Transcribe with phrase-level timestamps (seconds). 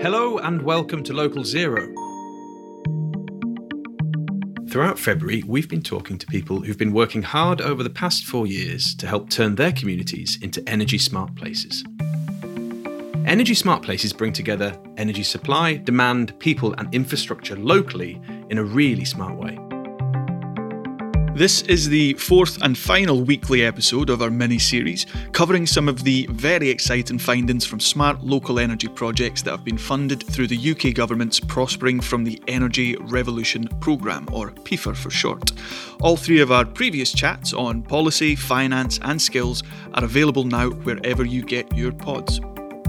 [0.00, 1.86] Hello and welcome to Local Zero.
[4.68, 8.46] Throughout February, we've been talking to people who've been working hard over the past four
[8.46, 11.82] years to help turn their communities into energy smart places.
[13.24, 18.20] Energy smart places bring together energy supply, demand, people, and infrastructure locally
[18.50, 19.58] in a really smart way.
[21.38, 26.02] This is the fourth and final weekly episode of our mini series, covering some of
[26.02, 30.72] the very exciting findings from smart local energy projects that have been funded through the
[30.72, 35.52] UK government's Prospering from the Energy Revolution programme, or PFER for short.
[36.00, 39.62] All three of our previous chats on policy, finance, and skills
[39.94, 42.40] are available now wherever you get your pods.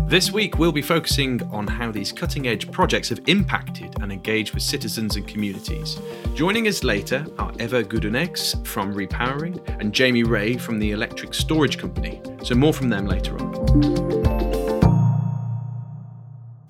[0.10, 4.56] This week, we'll be focusing on how these cutting edge projects have impacted and engaged
[4.56, 6.00] with citizens and communities.
[6.34, 11.78] Joining us later are Eva Gudunex from Repowering and Jamie Ray from the Electric Storage
[11.78, 12.24] Company.
[12.44, 14.29] So, more from them later on.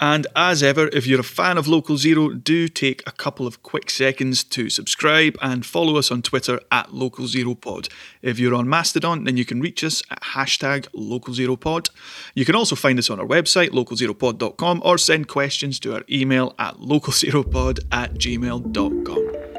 [0.02, 3.62] And as ever, if you're a fan of Local Zero, do take a couple of
[3.64, 7.90] quick seconds to subscribe and follow us on Twitter at Local Zero Pod.
[8.22, 11.90] If you're on Mastodon, then you can reach us at hashtag Local Zero Pod.
[12.34, 16.56] You can also find us on our website, localzeropod.com, or send questions to our email
[16.58, 19.50] at localzeropod at gmail.com.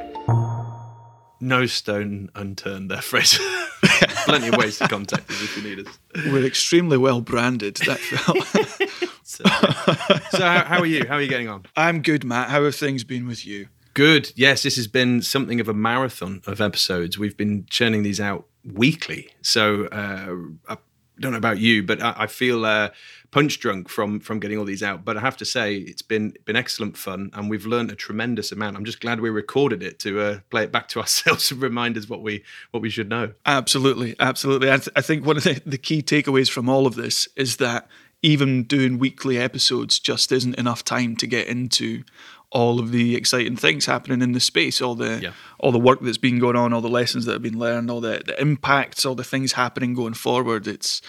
[1.43, 3.43] No stone unturned there, Fraser.
[4.25, 5.99] Plenty of ways to contact us if you need us.
[6.27, 8.37] We're extremely well branded, that felt.
[9.31, 9.43] So,
[10.31, 11.05] so how, how, are you?
[11.07, 11.65] How are you getting on?
[11.77, 12.49] I'm good, Matt.
[12.49, 13.69] How have things been with you?
[13.93, 14.31] Good.
[14.35, 17.17] Yes, this has been something of a marathon of episodes.
[17.17, 19.29] We've been churning these out weekly.
[19.41, 20.35] So uh,
[20.73, 20.77] I
[21.19, 22.89] don't know about you, but I, I feel uh,
[23.31, 25.05] punch drunk from from getting all these out.
[25.05, 28.51] But I have to say, it's been been excellent fun, and we've learned a tremendous
[28.51, 28.75] amount.
[28.75, 31.97] I'm just glad we recorded it to uh, play it back to ourselves and remind
[31.97, 33.31] us what we what we should know.
[33.45, 34.69] Absolutely, absolutely.
[34.69, 37.57] I, th- I think one of the, the key takeaways from all of this is
[37.57, 37.87] that
[38.21, 42.03] even doing weekly episodes just isn't enough time to get into
[42.51, 45.31] all of the exciting things happening in the space, all the yeah.
[45.59, 48.01] all the work that's been going on, all the lessons that have been learned, all
[48.01, 50.67] the, the impacts, all the things happening going forward.
[50.67, 51.01] It's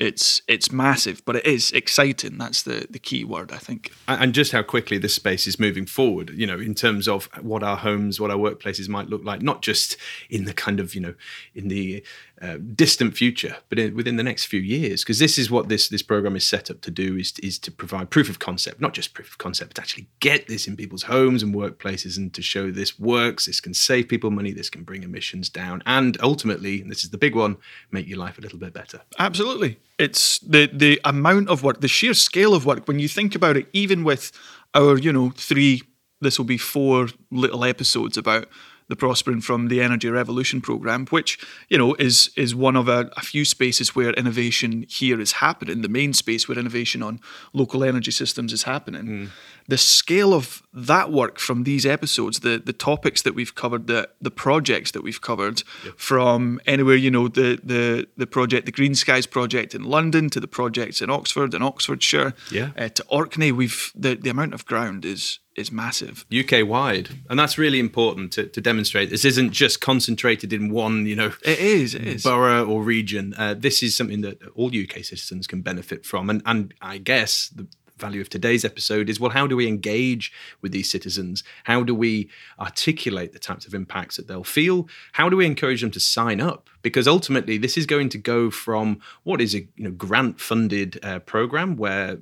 [0.00, 2.38] it's it's massive, but it is exciting.
[2.38, 3.92] That's the the key word, I think.
[4.08, 6.30] And just how quickly this space is moving forward.
[6.30, 9.60] You know, in terms of what our homes, what our workplaces might look like, not
[9.60, 9.98] just
[10.30, 11.14] in the kind of you know
[11.54, 12.02] in the
[12.42, 15.88] uh, distant future, but in, within the next few years, because this is what this
[15.88, 18.94] this program is set up to do is is to provide proof of concept, not
[18.94, 22.40] just proof of concept, but actually get this in people's homes and workplaces, and to
[22.40, 23.44] show this works.
[23.44, 24.52] This can save people money.
[24.52, 27.58] This can bring emissions down, and ultimately, and this is the big one,
[27.90, 29.02] make your life a little bit better.
[29.18, 32.88] Absolutely, it's the the amount of work, the sheer scale of work.
[32.88, 34.32] When you think about it, even with
[34.74, 35.82] our you know three,
[36.22, 38.48] this will be four little episodes about
[38.90, 41.38] the Prospering from the Energy Revolution program, which
[41.68, 45.80] you know is is one of a, a, few spaces where innovation here is happening.
[45.80, 47.20] The main space where innovation on
[47.52, 49.04] local energy systems is happening.
[49.06, 49.28] Mm.
[49.68, 54.08] The scale of that work from these episodes, the the topics that we've covered, the
[54.20, 55.94] the projects that we've covered, yep.
[55.96, 60.40] from anywhere you know the the the project, the Green Skies project in London, to
[60.40, 63.52] the projects in Oxford and Oxfordshire, yeah, uh, to Orkney.
[63.52, 66.24] We've the the amount of ground is is massive.
[66.36, 67.10] UK wide.
[67.28, 69.10] And that's really important to, to, demonstrate.
[69.10, 72.22] This isn't just concentrated in one, you know, it is, it is.
[72.22, 73.34] borough or region.
[73.36, 76.30] Uh, this is something that all UK citizens can benefit from.
[76.30, 77.66] And, and I guess the
[78.00, 80.32] value of today's episode is well, how do we engage
[80.62, 81.44] with these citizens?
[81.64, 84.88] How do we articulate the types of impacts that they'll feel?
[85.12, 86.68] How do we encourage them to sign up?
[86.82, 90.98] Because ultimately, this is going to go from what is a you know, grant funded
[91.04, 92.16] uh, program where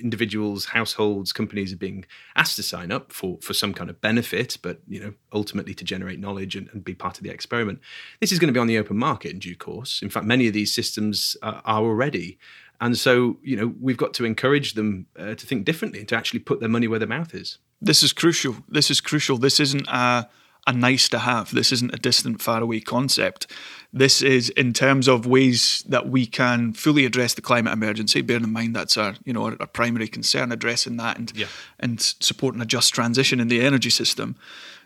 [0.00, 2.04] individuals, households, companies are being
[2.36, 5.84] asked to sign up for, for some kind of benefit, but you know ultimately to
[5.84, 7.80] generate knowledge and, and be part of the experiment.
[8.20, 10.02] This is going to be on the open market in due course.
[10.02, 12.38] In fact, many of these systems uh, are already.
[12.84, 16.16] And so, you know, we've got to encourage them uh, to think differently and to
[16.16, 17.58] actually put their money where their mouth is.
[17.80, 18.56] This is crucial.
[18.68, 19.38] This is crucial.
[19.38, 20.28] This isn't a,
[20.66, 21.54] a nice to have.
[21.54, 23.46] This isn't a distant, far away concept.
[23.92, 28.20] This is in terms of ways that we can fully address the climate emergency.
[28.22, 31.46] Bearing in mind that's our, you know, our, our primary concern, addressing that and Yeah.
[31.78, 34.34] and supporting a just transition in the energy system.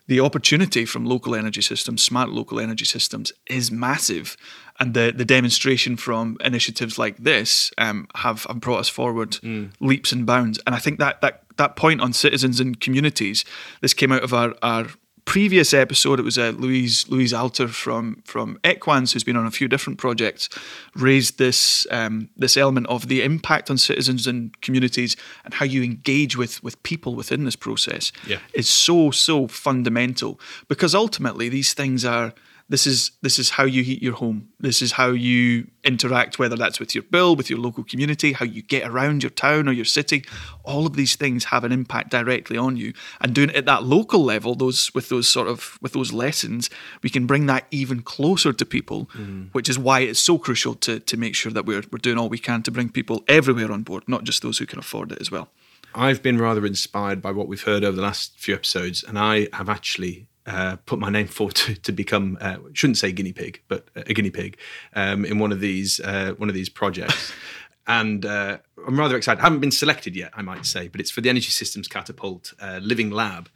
[0.09, 4.37] The opportunity from local energy systems, smart local energy systems, is massive,
[4.79, 9.39] and the the demonstration from initiatives like this um, have, have brought us forward
[9.81, 10.59] leaps and bounds.
[10.67, 13.45] And I think that that that point on citizens and communities,
[13.81, 14.87] this came out of our our
[15.27, 19.51] previous episode, it was uh, Louise Louise Alter from from Equans, who's been on a
[19.51, 20.49] few different projects,
[20.95, 25.83] raised this um, this element of the impact on citizens and communities and how you
[25.83, 28.13] engage with with people within this process.
[28.27, 28.39] Yeah.
[28.55, 32.33] is so so fundamental because ultimately these things are.
[32.69, 34.49] This is this is how you heat your home.
[34.59, 38.45] This is how you interact, whether that's with your bill, with your local community, how
[38.45, 40.25] you get around your town or your city.
[40.65, 42.93] All of these things have an impact directly on you.
[43.21, 46.69] And doing it at that local level, those with those sort of with those lessons,
[47.05, 49.49] we can bring that even closer to people, mm.
[49.53, 52.29] which is why it's so crucial to to make sure that we're we're doing all
[52.29, 55.21] we can to bring people everywhere on board, not just those who can afford it
[55.21, 55.51] as well.
[55.95, 59.47] I've been rather inspired by what we've heard over the last few episodes, and I
[59.53, 63.63] have actually uh, put my name forward to, to become uh, shouldn't say guinea pig,
[63.69, 64.59] but a guinea pig
[64.95, 67.33] um, in one of these uh, one of these projects.
[67.89, 69.39] And uh, I'm rather excited.
[69.41, 72.53] I haven't been selected yet, I might say, but it's for the Energy Systems Catapult
[72.59, 73.49] uh, Living Lab,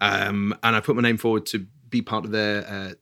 [0.00, 2.92] um, and I put my name forward to be part of their uh,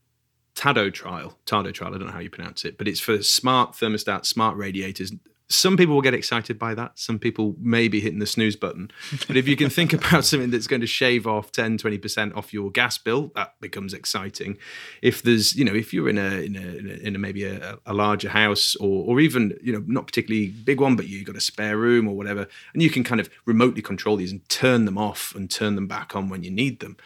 [0.55, 1.39] TADO trial.
[1.47, 1.95] TADO trial.
[1.95, 5.13] I don't know how you pronounce it, but it's for smart thermostats, smart radiators.
[5.51, 6.99] Some people will get excited by that.
[6.99, 8.91] Some people may be hitting the snooze button.
[9.27, 12.55] But if you can think about something that's going to shave off 10, 20% off
[12.55, 14.59] your gas bill, that becomes exciting.
[15.03, 17.93] If there's, you know, if you're in a, in a, in a, maybe a, a
[17.93, 21.41] larger house or, or even, you know, not particularly big one, but you've got a
[21.41, 24.97] spare room or whatever, and you can kind of remotely control these and turn them
[24.97, 26.97] off and turn them back on when you need them.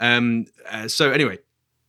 [0.00, 1.38] Um, uh, so anyway,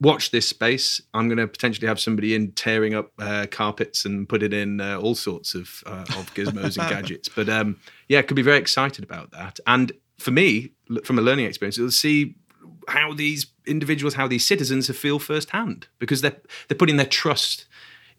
[0.01, 1.01] watch this space.
[1.13, 4.81] I'm going to potentially have somebody in tearing up uh, carpets and put it in
[4.81, 7.29] uh, all sorts of uh, of gizmos and gadgets.
[7.29, 9.59] But um, yeah, could be very excited about that.
[9.67, 10.71] And for me,
[11.03, 12.35] from a learning experience, you'll see
[12.87, 16.37] how these individuals, how these citizens feel firsthand because they're
[16.67, 17.65] they're putting their trust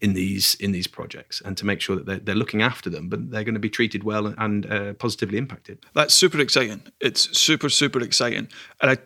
[0.01, 3.09] in these in these projects and to make sure that they're, they're looking after them,
[3.09, 5.79] but they're going to be treated well and uh, positively impacted.
[5.95, 6.83] That's super exciting.
[7.01, 8.49] It's super super exciting,
[8.81, 8.99] and I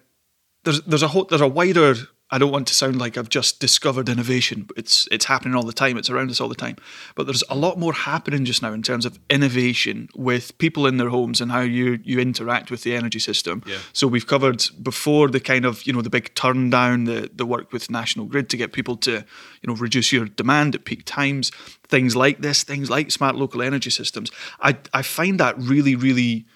[0.64, 1.94] there's there's a whole there's a wider.
[2.30, 4.68] I don't want to sound like I've just discovered innovation.
[4.76, 5.96] It's it's happening all the time.
[5.96, 6.76] It's around us all the time.
[7.14, 10.96] But there's a lot more happening just now in terms of innovation with people in
[10.96, 13.62] their homes and how you you interact with the energy system.
[13.66, 13.78] Yeah.
[13.92, 17.46] So we've covered before the kind of you know the big turn down, the the
[17.46, 21.04] work with National Grid to get people to you know reduce your demand at peak
[21.04, 21.50] times.
[21.88, 24.30] Things like this, things like smart local energy systems.
[24.60, 26.46] I I find that really really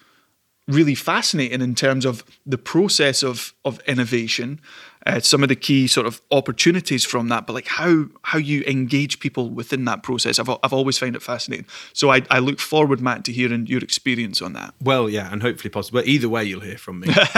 [0.67, 4.59] really fascinating in terms of the process of of innovation,
[5.05, 8.63] uh, some of the key sort of opportunities from that, but like how how you
[8.65, 10.39] engage people within that process.
[10.39, 11.67] I've I've always found it fascinating.
[11.93, 14.73] So I, I look forward, Matt, to hearing your experience on that.
[14.81, 15.99] Well, yeah, and hopefully possible.
[15.99, 17.07] But either way, you'll hear from me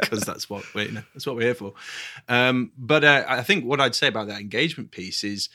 [0.00, 1.74] because that's what we you know, that's what we're here for.
[2.28, 5.48] Um, but uh, I think what I'd say about that engagement piece is,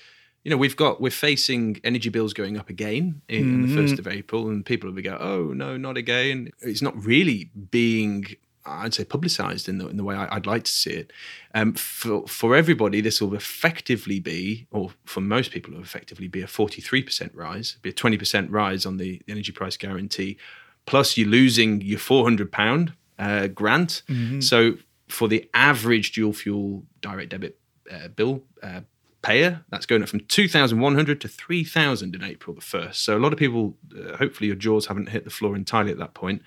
[0.48, 4.08] you know, we've got we're facing energy bills going up again in, the first of
[4.08, 6.52] April, and people will be go, oh no, not again.
[6.62, 8.24] It's not really being.
[8.66, 11.12] I'd say publicised in the in the way I, I'd like to see it.
[11.54, 16.42] Um, for for everybody, this will effectively be, or for most people, will effectively be
[16.42, 20.38] a forty three percent rise, be a twenty percent rise on the energy price guarantee,
[20.86, 24.02] plus you're losing your four hundred pound uh, grant.
[24.40, 24.78] So
[25.10, 27.60] for the average dual fuel direct debit
[27.92, 28.80] uh, bill uh,
[29.22, 32.62] payer, that's going up from two thousand one hundred to three thousand in April the
[32.62, 33.04] first.
[33.04, 35.98] So a lot of people, uh, hopefully, your jaws haven't hit the floor entirely at
[36.00, 36.42] that point.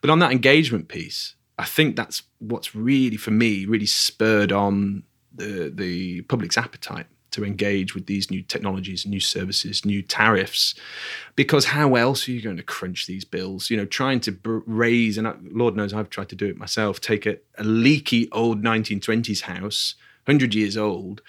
[0.00, 5.04] But on that engagement piece, I think that's what's really, for me, really spurred on
[5.34, 10.74] the the public's appetite to engage with these new technologies, new services, new tariffs,
[11.36, 13.70] because how else are you going to crunch these bills?
[13.70, 17.26] You know, trying to raise, and Lord knows I've tried to do it myself, take
[17.26, 21.22] a, a leaky old 1920s house, 100 years old,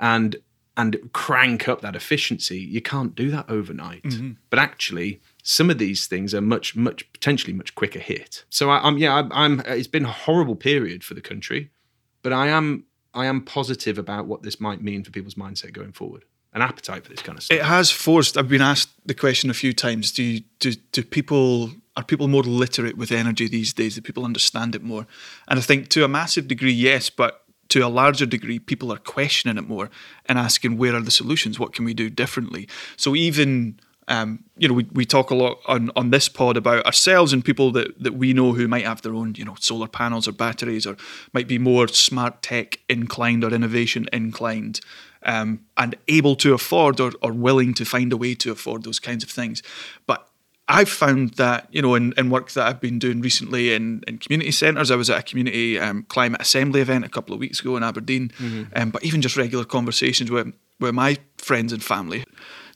[0.00, 0.36] and
[0.76, 2.58] and crank up that efficiency.
[2.58, 4.02] You can't do that overnight.
[4.02, 4.32] Mm-hmm.
[4.50, 8.44] But actually, some of these things are much, much potentially much quicker hit.
[8.50, 9.60] So I, am yeah, I, I'm.
[9.66, 11.70] It's been a horrible period for the country,
[12.22, 15.92] but I am I am positive about what this might mean for people's mindset going
[15.92, 16.24] forward.
[16.52, 17.58] An appetite for this kind of stuff.
[17.58, 18.36] It has forced.
[18.36, 20.12] I've been asked the question a few times.
[20.12, 23.94] Do you, do do people are people more literate with energy these days?
[23.94, 25.06] Do people understand it more?
[25.48, 27.43] And I think to a massive degree, yes, but
[27.74, 29.90] to a larger degree, people are questioning it more
[30.26, 31.58] and asking where are the solutions?
[31.58, 32.68] What can we do differently?
[32.96, 36.86] So even um, you know, we, we talk a lot on, on this pod about
[36.86, 39.88] ourselves and people that, that we know who might have their own, you know, solar
[39.88, 40.96] panels or batteries or
[41.32, 44.78] might be more smart tech inclined or innovation inclined
[45.24, 49.00] um, and able to afford or, or willing to find a way to afford those
[49.00, 49.62] kinds of things.
[50.06, 50.28] But
[50.66, 54.18] I've found that, you know, in, in work that I've been doing recently in, in
[54.18, 57.60] community centres, I was at a community um, climate assembly event a couple of weeks
[57.60, 58.64] ago in Aberdeen, mm-hmm.
[58.74, 62.24] um, but even just regular conversations with, with my friends and family,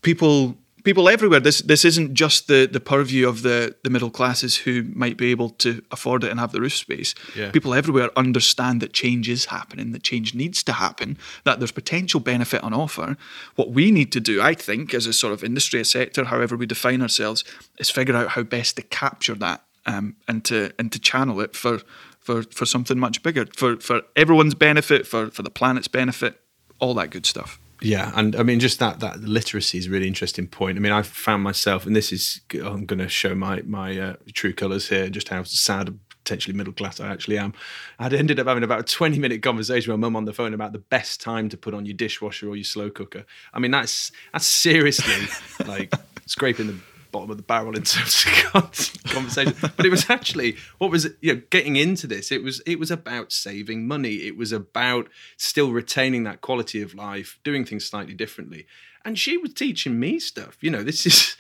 [0.03, 0.57] people
[0.89, 1.41] people everywhere.
[1.41, 5.31] This this isn't just the the purview of the the middle classes who might be
[5.31, 7.15] able to afford it and have the roof space.
[7.37, 7.51] Yeah.
[7.51, 12.21] People everywhere understand that change is happening, that change needs to happen, that there's potential
[12.21, 13.19] benefit on offer.
[13.55, 16.57] What we need to do, I think, as a sort of industry, a sector, however
[16.57, 17.45] we define ourselves,
[17.79, 21.55] is figure out how best to capture that um, and to and to channel it
[21.55, 21.83] for
[22.19, 26.41] for for something much bigger, for for everyone's benefit, for for the planet's benefit,
[26.79, 27.61] all that good stuff.
[27.81, 30.77] Yeah, and I mean, just that that literacy is a really interesting point.
[30.77, 34.17] I mean, I've found myself, and this is I'm going to show my my uh,
[34.33, 37.55] true colours here, just how sad potentially middle class I actually am.
[37.99, 40.53] I'd ended up having about a 20 minute conversation with my mum on the phone
[40.53, 43.25] about the best time to put on your dishwasher or your slow cooker.
[43.55, 45.29] I mean, that's that's seriously
[45.67, 45.93] like
[46.27, 46.79] scraping the
[47.11, 49.55] bottom of the barrel in terms of conversation.
[49.61, 52.31] but it was actually what was you know getting into this.
[52.33, 54.27] It was it was about saving money.
[54.27, 58.67] It was about still retaining that quality of life, doing things slightly differently.
[59.05, 60.59] And she was teaching me stuff.
[60.61, 61.37] You know, this is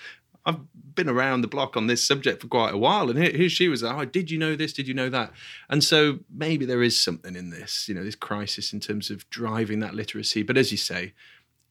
[0.48, 0.60] I've
[0.94, 3.68] been around the block on this subject for quite a while, and here, here, she
[3.68, 3.84] was.
[3.84, 4.72] Oh, did you know this?
[4.72, 5.32] Did you know that?
[5.68, 9.28] And so maybe there is something in this, you know, this crisis in terms of
[9.28, 10.42] driving that literacy.
[10.42, 11.12] But as you say,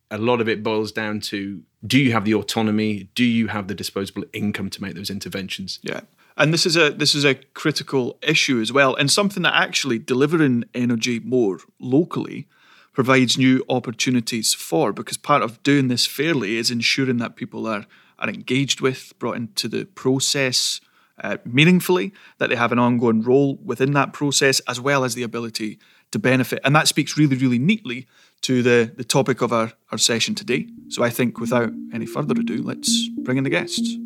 [0.10, 3.10] a lot of it boils down to do you have the autonomy?
[3.14, 5.80] Do you have the disposable income to make those interventions?
[5.84, 6.02] Yeah.
[6.38, 9.98] And this is a this is a critical issue as well and something that actually
[9.98, 12.48] delivering energy more locally
[12.94, 17.86] provides new opportunities for because part of doing this fairly is ensuring that people are
[18.20, 20.80] are engaged with brought into the process
[21.24, 25.24] uh, meaningfully that they have an ongoing role within that process as well as the
[25.24, 25.80] ability
[26.12, 26.60] to benefit.
[26.64, 28.06] And that speaks really really neatly
[28.42, 30.68] to the, the topic of our, our session today.
[30.90, 33.98] So I think without any further ado, let's bring in the guests.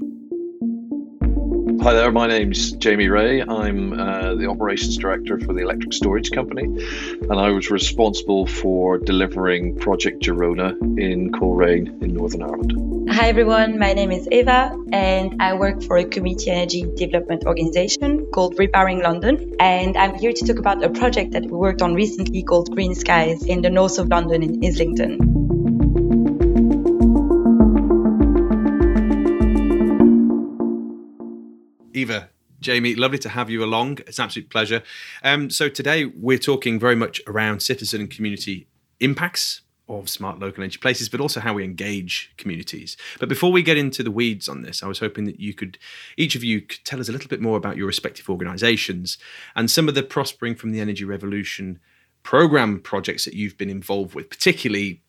[1.82, 3.42] Hi there, my name's Jamie Ray.
[3.42, 9.00] I'm uh, the operations director for the electric storage company, and I was responsible for
[9.00, 13.10] delivering Project Girona in Coleraine in Northern Ireland.
[13.10, 18.21] Hi everyone, my name is Eva, and I work for a community energy development organization
[18.32, 19.56] called Repowering London.
[19.60, 22.96] And I'm here to talk about a project that we worked on recently called Green
[22.96, 25.20] Skies in the north of London in Islington.
[31.94, 32.30] Eva,
[32.62, 34.00] Jamie, lovely to have you along.
[34.08, 34.82] It's an absolute pleasure.
[35.24, 38.68] Um, so today we're talking very much around citizen and community
[39.00, 39.62] impacts
[40.00, 42.98] of smart local energy places, but also how we engage communities.
[43.20, 45.78] But before we get into the weeds on this, I was hoping that you could,
[46.18, 49.18] each of you, could tell us a little bit more about your respective organisations
[49.56, 51.80] and some of the prospering from the energy revolution
[52.24, 55.02] program projects that you've been involved with, particularly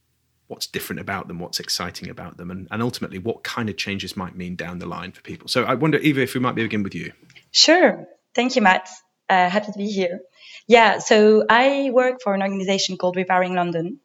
[0.48, 4.16] what's different about them, what's exciting about them, and, and ultimately what kind of changes
[4.16, 5.48] might mean down the line for people.
[5.48, 7.12] So I wonder, Eva, if we might begin with you.
[7.52, 8.06] Sure.
[8.34, 8.88] Thank you, Matt.
[9.28, 10.20] Uh, happy to be here.
[10.66, 13.98] Yeah, so I work for an organization called Repowering London.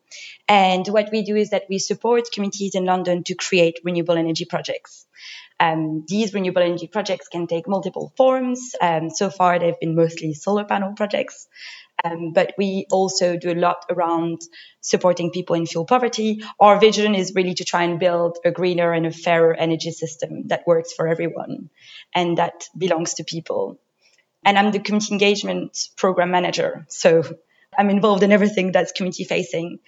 [0.47, 4.45] And what we do is that we support communities in London to create renewable energy
[4.45, 5.05] projects.
[5.59, 8.75] Um, these renewable energy projects can take multiple forms.
[8.79, 11.47] Um, so far, they've been mostly solar panel projects,
[12.03, 14.41] um, but we also do a lot around
[14.81, 16.43] supporting people in fuel poverty.
[16.59, 20.47] Our vision is really to try and build a greener and a fairer energy system
[20.47, 21.69] that works for everyone
[22.13, 23.79] and that belongs to people.
[24.45, 26.85] And I'm the community engagement program manager.
[26.87, 27.23] So
[27.77, 29.79] I'm involved in everything that's community facing.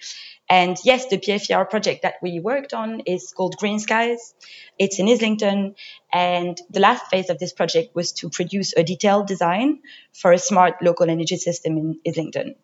[0.48, 4.34] And yes, the PFER project that we worked on is called Green Skies.
[4.78, 5.76] It's in Islington.
[6.12, 9.80] And the last phase of this project was to produce a detailed design
[10.12, 12.56] for a smart local energy system in Islington.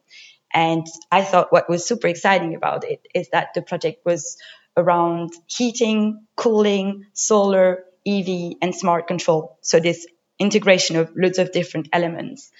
[0.52, 4.36] And I thought what was super exciting about it is that the project was
[4.76, 9.58] around heating, cooling, solar, EV, and smart control.
[9.60, 10.06] So this
[10.38, 12.50] integration of loads of different elements.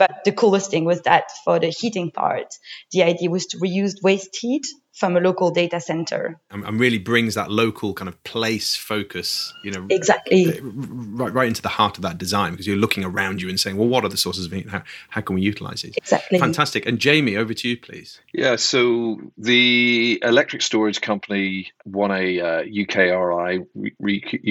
[0.00, 2.54] But the coolest thing was that for the heating part,
[2.90, 6.40] the idea was to reuse waste heat from a local data center.
[6.50, 11.60] And, really brings that local kind of place focus, you know, exactly right, right into
[11.60, 14.08] the heart of that design because you're looking around you and saying, well, what are
[14.08, 14.70] the sources of heat?
[14.70, 15.94] How, how can we utilize these?
[15.98, 16.38] Exactly.
[16.38, 16.86] Fantastic.
[16.86, 18.20] And Jamie, over to you, please.
[18.32, 18.56] Yeah.
[18.56, 23.66] So the electric storage company won a uh, UKRI,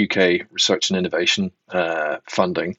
[0.03, 2.77] UK Research and Innovation uh, funding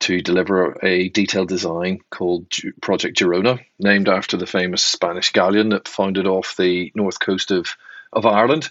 [0.00, 2.46] to deliver a detailed design called
[2.80, 7.76] Project Girona, named after the famous Spanish galleon that founded off the north coast of,
[8.12, 8.70] of Ireland.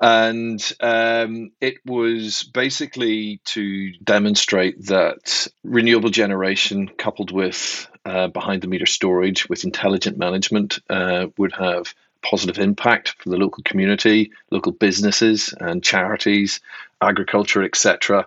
[0.00, 8.68] And um, it was basically to demonstrate that renewable generation coupled with uh, behind the
[8.68, 14.72] meter storage with intelligent management uh, would have positive impact for the local community, local
[14.72, 16.60] businesses and charities,
[17.00, 18.26] agriculture, etc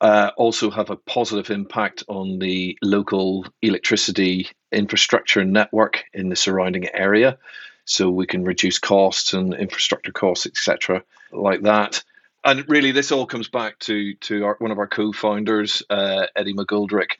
[0.00, 6.36] uh, also have a positive impact on the local electricity infrastructure and network in the
[6.36, 7.38] surrounding area.
[7.84, 12.02] So we can reduce costs and infrastructure costs, etc., like that.
[12.44, 16.54] And really, this all comes back to to our, one of our co-founders, uh, Eddie
[16.54, 17.12] McGoldrick,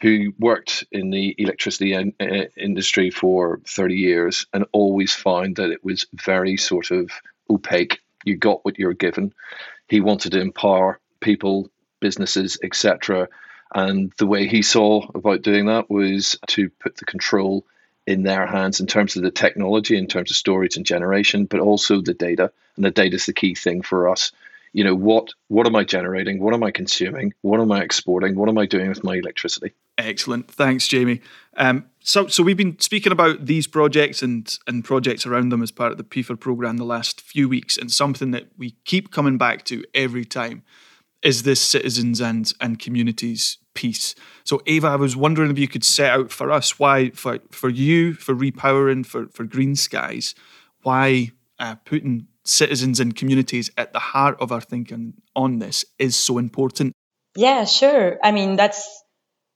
[0.00, 5.70] who worked in the electricity in, uh, industry for 30 years and always found that
[5.70, 7.10] it was very sort of
[7.50, 8.00] opaque.
[8.24, 9.32] You got what you're given.
[9.88, 13.28] He wanted to empower people businesses, etc.
[13.74, 17.64] And the way he saw about doing that was to put the control
[18.06, 21.60] in their hands in terms of the technology, in terms of storage and generation, but
[21.60, 22.50] also the data.
[22.76, 24.32] And the data is the key thing for us.
[24.72, 26.40] You know, what what am I generating?
[26.40, 27.34] What am I consuming?
[27.42, 28.36] What am I exporting?
[28.36, 29.72] What am I doing with my electricity?
[29.98, 30.48] Excellent.
[30.48, 31.20] Thanks, Jamie.
[31.56, 35.70] Um, so, so we've been speaking about these projects and and projects around them as
[35.72, 39.38] part of the PFER program the last few weeks, and something that we keep coming
[39.38, 40.62] back to every time
[41.22, 44.14] is this citizens and and communities piece.
[44.44, 47.68] So Ava, I was wondering if you could set out for us why for for
[47.68, 50.34] you for repowering for for Green Skies,
[50.82, 56.16] why uh, putting citizens and communities at the heart of our thinking on this is
[56.16, 56.92] so important.
[57.36, 58.18] Yeah, sure.
[58.22, 59.00] I mean that's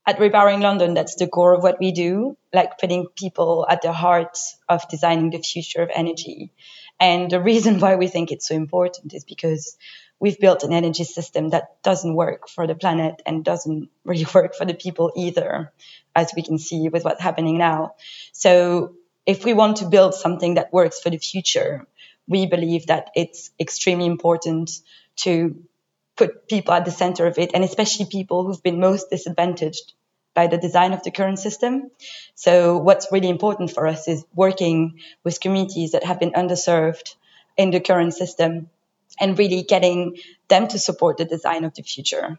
[0.07, 3.91] at Repowering London, that's the core of what we do, like putting people at the
[3.91, 4.37] heart
[4.69, 6.51] of designing the future of energy.
[6.99, 9.77] And the reason why we think it's so important is because
[10.19, 14.55] we've built an energy system that doesn't work for the planet and doesn't really work
[14.55, 15.71] for the people either,
[16.15, 17.95] as we can see with what's happening now.
[18.31, 21.87] So if we want to build something that works for the future,
[22.27, 24.71] we believe that it's extremely important
[25.17, 25.63] to
[26.15, 29.93] put people at the center of it, and especially people who've been most disadvantaged
[30.33, 31.91] by the design of the current system.
[32.35, 37.15] So what's really important for us is working with communities that have been underserved
[37.57, 38.69] in the current system
[39.19, 42.37] and really getting them to support the design of the future.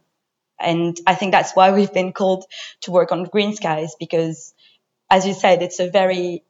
[0.59, 2.45] And I think that's why we've been called
[2.83, 4.55] to work on Green Skies because,
[5.11, 6.45] as you said, it's a very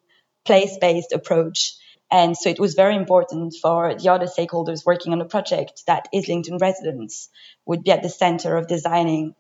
[0.45, 1.75] place based approach.
[2.11, 6.09] And so it was very important for the other stakeholders working on the project that
[6.15, 7.29] Islington residents
[7.67, 9.35] would be at the center of designing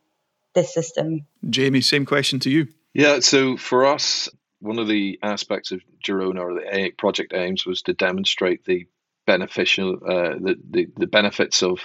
[0.55, 1.27] this system.
[1.49, 2.67] Jamie, same question to you.
[2.93, 7.83] Yeah, so for us, one of the aspects of Girona or the project aims was
[7.83, 8.87] to demonstrate the
[9.27, 11.81] beneficial uh, the, the the benefits of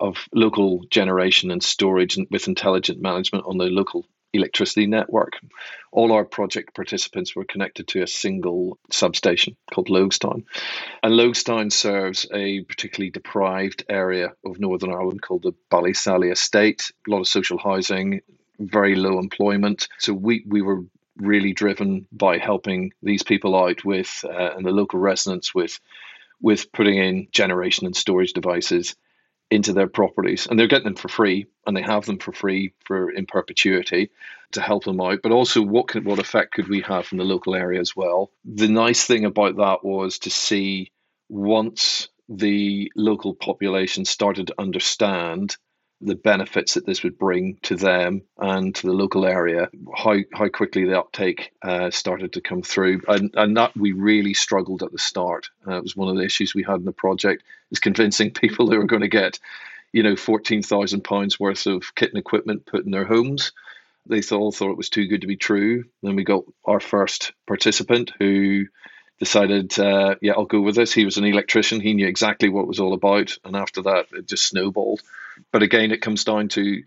[0.00, 5.38] of local generation and storage with intelligent management on the local electricity network.
[5.92, 10.44] All our project participants were connected to a single substation called Loguestown.
[11.02, 17.10] And Loguestown serves a particularly deprived area of Northern Ireland called the Ballysally Estate, a
[17.10, 18.20] lot of social housing,
[18.58, 19.88] very low employment.
[19.98, 20.82] So we, we were
[21.16, 25.80] really driven by helping these people out with, uh, and the local residents with
[26.40, 28.94] with putting in generation and storage devices
[29.50, 30.46] into their properties.
[30.46, 34.10] And they're getting them for free and they have them for free for in perpetuity
[34.52, 35.20] to help them out.
[35.22, 38.30] But also what could what effect could we have from the local area as well?
[38.44, 40.92] The nice thing about that was to see
[41.28, 45.56] once the local population started to understand
[46.00, 50.48] the benefits that this would bring to them and to the local area, how how
[50.48, 54.92] quickly the uptake uh, started to come through, and and that we really struggled at
[54.92, 55.48] the start.
[55.66, 58.70] Uh, it was one of the issues we had in the project is convincing people
[58.70, 59.38] who were going to get,
[59.92, 63.52] you know, fourteen thousand pounds worth of kit and equipment put in their homes.
[64.08, 65.84] They all thought it was too good to be true.
[66.02, 68.66] Then we got our first participant who
[69.18, 70.92] decided, uh, yeah, I'll go with this.
[70.92, 71.80] He was an electrician.
[71.80, 73.36] He knew exactly what it was all about.
[73.44, 75.00] And after that, it just snowballed.
[75.52, 76.82] But again, it comes down to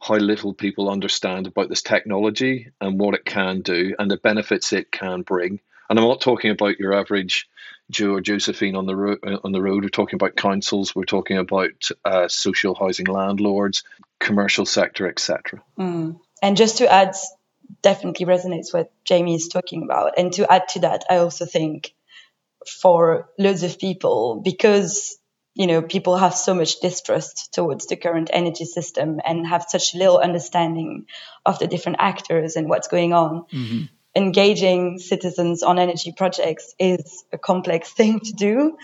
[0.00, 4.72] how little people understand about this technology and what it can do and the benefits
[4.72, 5.60] it can bring.
[5.90, 7.48] And I'm not talking about your average
[7.90, 9.18] Joe or Josephine on the road.
[9.44, 10.94] On the road, we're talking about councils.
[10.94, 13.82] We're talking about uh, social housing landlords,
[14.20, 15.62] commercial sector, etc.
[15.78, 16.20] Mm.
[16.42, 17.14] And just to add
[17.82, 20.14] definitely resonates what Jamie is talking about.
[20.18, 21.94] And to add to that, I also think
[22.80, 25.17] for loads of people, because
[25.58, 29.92] you know people have so much distrust towards the current energy system and have such
[29.92, 31.06] little understanding
[31.44, 33.44] of the different actors and what's going on.
[33.52, 33.82] Mm-hmm.
[34.14, 38.78] Engaging citizens on energy projects is a complex thing to do,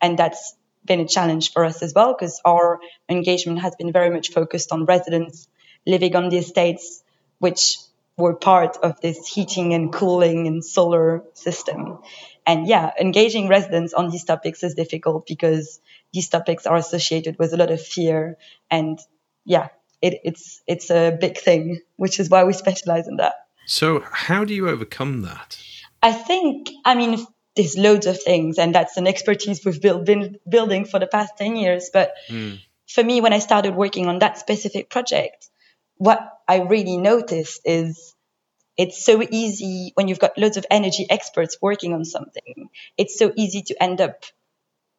[0.00, 4.08] and that's been a challenge for us as well because our engagement has been very
[4.08, 5.48] much focused on residents
[5.84, 7.02] living on the estates,
[7.40, 7.76] which
[8.16, 11.98] were part of this heating and cooling and solar system.
[12.46, 15.80] And yeah, engaging residents on these topics is difficult because
[16.16, 18.38] these topics are associated with a lot of fear.
[18.70, 18.98] And
[19.44, 19.68] yeah,
[20.00, 23.34] it, it's it's a big thing, which is why we specialize in that.
[23.66, 25.58] So, how do you overcome that?
[26.02, 30.38] I think, I mean, there's loads of things, and that's an expertise we've built, been
[30.48, 31.90] building for the past 10 years.
[31.92, 32.60] But mm.
[32.88, 35.48] for me, when I started working on that specific project,
[35.96, 38.14] what I really noticed is
[38.76, 42.68] it's so easy when you've got loads of energy experts working on something.
[42.96, 44.24] It's so easy to end up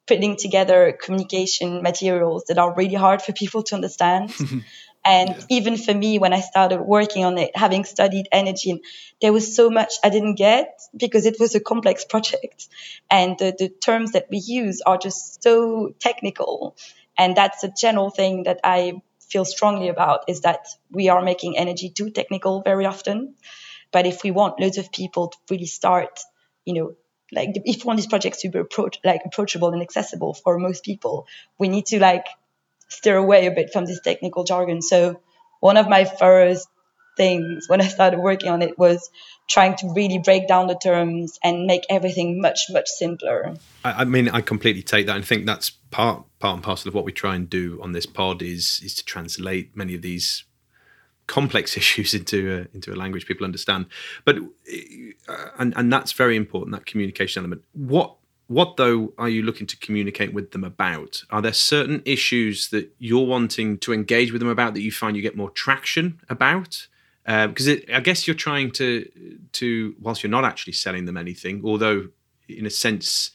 [0.08, 4.34] putting together communication materials that are really hard for people to understand.
[5.04, 5.40] and yeah.
[5.50, 8.80] even for me, when I started working on it, having studied energy,
[9.20, 12.68] there was so much I didn't get because it was a complex project.
[13.10, 16.76] And the, the terms that we use are just so technical.
[17.16, 21.58] And that's a general thing that I feel strongly about is that we are making
[21.58, 23.34] energy too technical very often.
[23.92, 26.20] But if we want loads of people to really start,
[26.64, 26.94] you know,
[27.32, 30.84] like if we want these projects to be approach, like approachable and accessible for most
[30.84, 31.26] people,
[31.58, 32.26] we need to like
[32.88, 34.82] steer away a bit from this technical jargon.
[34.82, 35.20] So
[35.60, 36.68] one of my first
[37.16, 39.10] things when I started working on it was
[39.48, 43.54] trying to really break down the terms and make everything much much simpler.
[43.84, 46.94] I, I mean, I completely take that and think that's part part and parcel of
[46.94, 50.44] what we try and do on this pod is is to translate many of these
[51.28, 53.86] complex issues into a, into a language people understand.
[54.24, 57.62] But uh, and and that's very important that communication element.
[57.72, 58.16] What
[58.48, 61.22] what though are you looking to communicate with them about?
[61.30, 65.14] Are there certain issues that you're wanting to engage with them about that you find
[65.16, 66.88] you get more traction about?
[67.24, 69.08] Because um, I guess you're trying to
[69.52, 72.08] to whilst you're not actually selling them anything, although
[72.48, 73.32] in a sense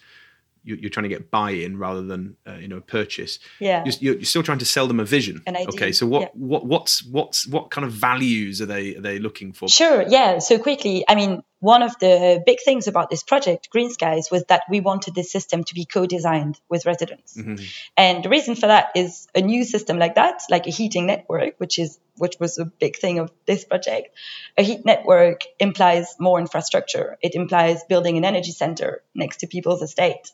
[0.63, 3.39] you're trying to get buy-in rather than uh, you know a purchase.
[3.59, 5.41] Yeah, you're, you're, still trying to sell them a vision.
[5.45, 5.69] An idea.
[5.69, 6.27] Okay, so what yeah.
[6.33, 9.67] what what's what's what kind of values are they are they looking for?
[9.67, 10.03] Sure.
[10.07, 10.39] Yeah.
[10.39, 14.43] So quickly, I mean, one of the big things about this project, Green Skies, was
[14.49, 17.37] that we wanted this system to be co-designed with residents.
[17.37, 17.63] Mm-hmm.
[17.95, 21.55] And the reason for that is a new system like that, like a heating network,
[21.59, 24.15] which is which was a big thing of this project.
[24.57, 27.17] A heat network implies more infrastructure.
[27.21, 30.31] It implies building an energy center next to people's estate.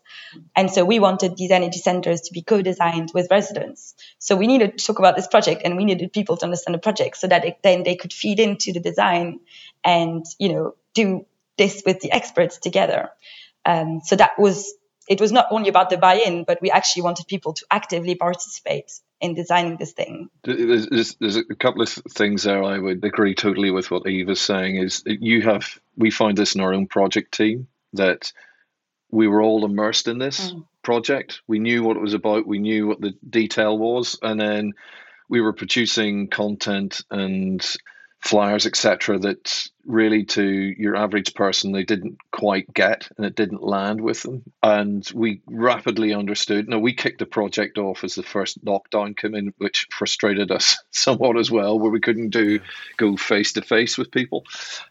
[0.56, 3.96] And so we wanted these energy centers to be co-designed with residents.
[4.18, 6.80] So we needed to talk about this project and we needed people to understand the
[6.80, 9.40] project so that it, then they could feed into the design
[9.84, 11.26] and, you know, do
[11.58, 13.10] this with the experts together.
[13.66, 14.74] Um, so that was
[15.10, 18.92] it was not only about the buy-in, but we actually wanted people to actively participate
[19.20, 20.30] in designing this thing.
[20.44, 24.40] There's, there's, a couple of things there I would agree totally with what Eve is
[24.40, 24.78] saying.
[24.78, 28.32] Is you have we find this in our own project team that
[29.12, 30.64] we were all immersed in this mm.
[30.84, 31.42] project.
[31.48, 32.46] We knew what it was about.
[32.46, 34.74] We knew what the detail was, and then
[35.28, 37.66] we were producing content and
[38.22, 43.64] flyers, etc., that really to your average person they didn't quite get and it didn't
[43.64, 44.44] land with them.
[44.62, 46.68] And we rapidly understood.
[46.68, 50.78] Now we kicked the project off as the first lockdown came in, which frustrated us
[50.92, 52.60] somewhat as well, where we couldn't do
[52.98, 54.46] go face to face with people.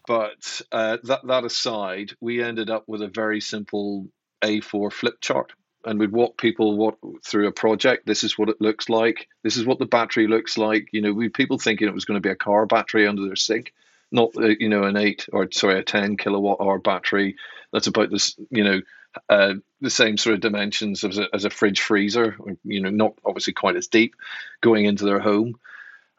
[0.07, 4.07] But uh, that that aside, we ended up with a very simple
[4.41, 5.53] A4 flip chart
[5.85, 8.05] and we'd walk people what through a project.
[8.05, 9.27] This is what it looks like.
[9.43, 10.89] This is what the battery looks like.
[10.91, 13.35] You know, we people thinking it was going to be a car battery under their
[13.35, 13.73] sink,
[14.11, 17.35] not uh, you know an eight or sorry a ten kilowatt hour battery.
[17.71, 18.81] That's about this you know
[19.29, 22.37] uh, the same sort of dimensions as a, as a fridge freezer.
[22.63, 24.15] You know, not obviously quite as deep,
[24.61, 25.55] going into their home.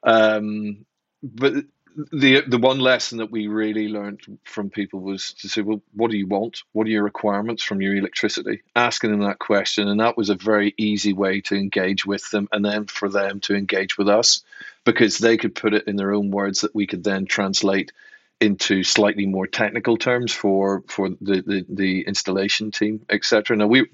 [0.02, 0.86] Um,
[1.22, 1.64] but
[1.96, 6.10] the the one lesson that we really learned from people was to say, well, what
[6.10, 6.62] do you want?
[6.72, 8.62] What are your requirements from your electricity?
[8.76, 12.48] Asking them that question, and that was a very easy way to engage with them,
[12.52, 14.42] and then for them to engage with us,
[14.84, 17.92] because they could put it in their own words that we could then translate
[18.40, 23.56] into slightly more technical terms for for the the, the installation team, etc.
[23.56, 23.86] Now we.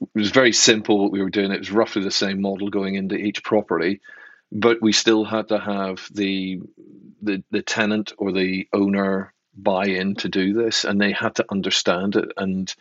[0.00, 1.50] It was very simple what we were doing.
[1.50, 4.00] It was roughly the same model going into each property,
[4.50, 6.60] but we still had to have the
[7.20, 11.44] the, the tenant or the owner buy in to do this and they had to
[11.50, 12.74] understand it and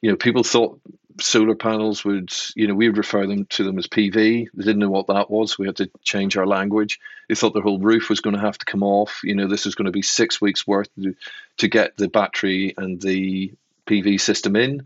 [0.00, 0.80] you know people thought
[1.20, 4.12] solar panels would, you know, we would refer them to them as PV.
[4.52, 5.58] They didn't know what that was.
[5.58, 6.98] We had to change our language.
[7.28, 9.20] They thought their whole roof was going to have to come off.
[9.22, 11.14] You know, this is going to be six weeks worth to,
[11.58, 13.52] to get the battery and the
[13.86, 14.84] PV system in.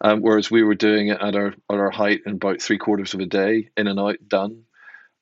[0.00, 3.14] Um, whereas we were doing it at our at our height in about three quarters
[3.14, 4.64] of a day, in and out, done.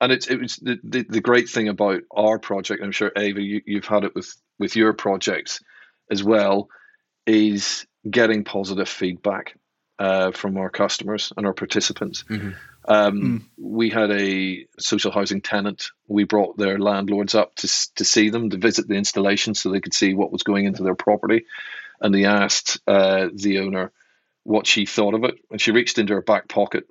[0.00, 2.82] And it's it was the, the, the great thing about our project.
[2.82, 5.60] I'm sure Ava, you, you've had it with with your projects
[6.10, 6.68] as well,
[7.26, 9.58] is getting positive feedback
[9.98, 12.24] uh, from our customers and our participants.
[12.28, 12.50] Mm-hmm.
[12.88, 13.42] Um, mm.
[13.58, 15.88] We had a social housing tenant.
[16.06, 19.80] We brought their landlords up to to see them, to visit the installation, so they
[19.80, 21.46] could see what was going into their property.
[22.00, 23.92] And they asked uh, the owner
[24.44, 26.84] what she thought of it, and she reached into her back pocket,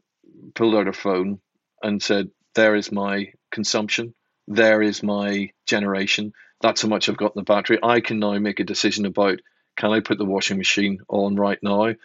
[0.56, 1.40] pulled out her phone,
[1.82, 4.14] and said, "There is my consumption.
[4.48, 6.34] There is my generation.
[6.62, 7.80] That's how much I've got in the battery.
[7.82, 9.40] I can now make a decision about."
[9.76, 11.96] Can I put the washing machine on right now?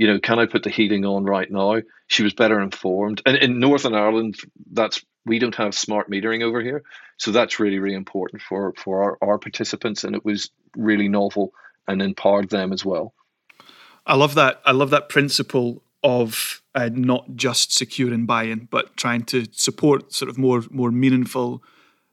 [0.00, 1.82] you know, can I put the heating on right now?
[2.06, 3.20] She was better informed.
[3.26, 4.36] And in Northern Ireland,
[4.72, 6.84] that's we don't have smart metering over here,
[7.18, 11.52] so that's really really important for for our, our participants, and it was really novel
[11.86, 13.12] and empowered them as well.
[14.06, 14.62] I love that.
[14.64, 20.28] I love that principle of uh, not just securing buy-in, but trying to support sort
[20.28, 21.62] of more more meaningful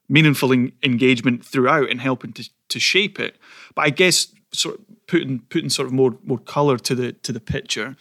[0.10, 3.38] meaningful en- engagement throughout and helping to to shape it.
[3.76, 7.32] But I guess sort of putting putting sort of more more color to the to
[7.32, 7.96] the picture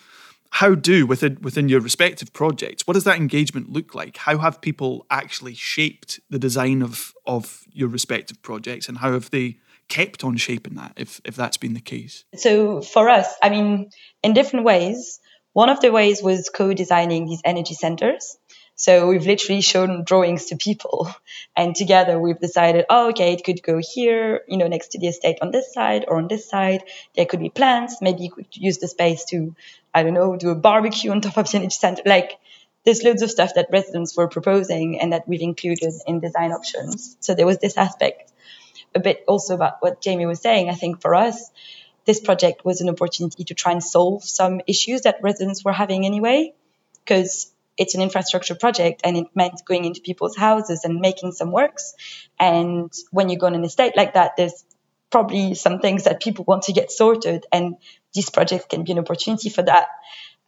[0.50, 4.60] how do within within your respective projects what does that engagement look like how have
[4.60, 9.56] people actually shaped the design of of your respective projects and how have they
[9.88, 13.90] kept on shaping that if if that's been the case so for us i mean
[14.22, 15.20] in different ways
[15.60, 18.36] one of the ways was co-designing these energy centers
[18.78, 21.10] so we've literally shown drawings to people,
[21.56, 25.06] and together we've decided, oh, okay, it could go here, you know, next to the
[25.08, 26.82] estate on this side or on this side.
[27.16, 28.02] There could be plants.
[28.02, 29.56] Maybe you could use the space to,
[29.94, 32.02] I don't know, do a barbecue on top of the energy center.
[32.04, 32.38] Like,
[32.84, 37.16] there's loads of stuff that residents were proposing and that we've included in design options.
[37.20, 38.30] So there was this aspect.
[38.94, 40.68] A bit also about what Jamie was saying.
[40.68, 41.50] I think for us,
[42.06, 46.06] this project was an opportunity to try and solve some issues that residents were having
[46.06, 46.54] anyway.
[47.04, 51.52] Because it's an infrastructure project and it meant going into people's houses and making some
[51.52, 51.94] works.
[52.40, 54.64] And when you go on an estate like that, there's
[55.10, 57.76] probably some things that people want to get sorted, and
[58.14, 59.88] this project can be an opportunity for that.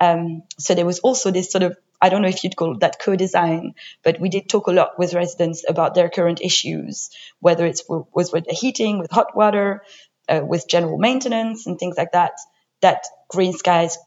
[0.01, 3.01] Um, so there was also this sort of I don't know if you'd call that
[3.01, 7.81] co-design, but we did talk a lot with residents about their current issues, whether it
[7.88, 9.83] was with the heating, with hot water,
[10.28, 12.32] uh, with general maintenance, and things like that.
[12.80, 13.98] That Green Skies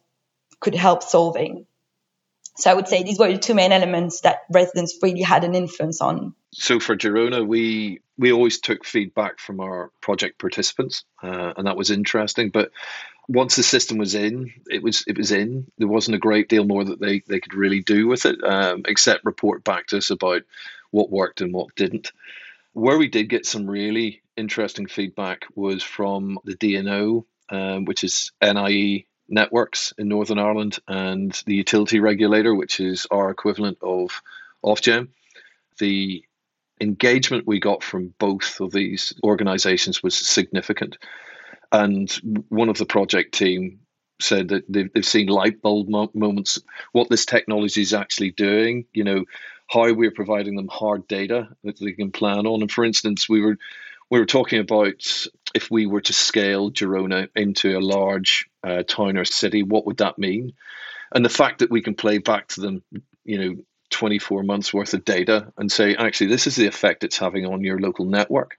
[0.60, 1.66] could help solving.
[2.58, 5.56] So I would say these were the two main elements that residents really had an
[5.56, 6.36] influence on.
[6.54, 11.78] So for Girona, we we always took feedback from our project participants, uh, and that
[11.78, 12.50] was interesting.
[12.50, 12.72] But
[13.28, 15.72] once the system was in, it was it was in.
[15.78, 18.84] There wasn't a great deal more that they they could really do with it, um,
[18.88, 20.44] except report back to us about
[20.92, 22.12] what worked and what didn't.
[22.74, 28.32] Where we did get some really interesting feedback was from the DNO, um, which is
[28.42, 34.22] NIE networks in Northern Ireland and the utility regulator, which is our equivalent of
[34.64, 35.10] Ofgem.
[35.80, 36.24] The
[36.80, 40.98] engagement we got from both of these organizations was significant.
[41.72, 42.12] And
[42.50, 43.80] one of the project team
[44.20, 46.60] said that they've, they've seen light bulb mo- moments,
[46.92, 49.26] what this technology is actually doing, you know,
[49.70, 52.62] how we're providing them hard data that they can plan on.
[52.62, 53.58] And for instance, we were
[54.12, 59.18] we were talking about if we were to scale Girona into a large uh, town
[59.18, 60.52] or city, what would that mean?
[61.16, 62.84] And the fact that we can play back to them,
[63.24, 63.56] you know,
[63.90, 67.64] 24 months worth of data and say, actually, this is the effect it's having on
[67.64, 68.58] your local network.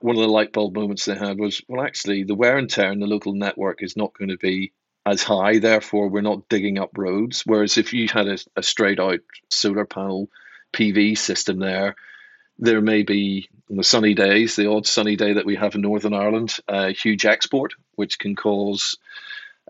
[0.00, 2.92] One of the light bulb moments they had was, well, actually, the wear and tear
[2.92, 4.72] in the local network is not going to be
[5.04, 5.58] as high.
[5.58, 7.42] Therefore, we're not digging up roads.
[7.44, 10.28] Whereas if you had a, a straight out solar panel
[10.72, 11.96] PV system there,
[12.58, 15.82] there may be on the sunny days, the odd sunny day that we have in
[15.82, 18.96] Northern Ireland, a huge export, which can cause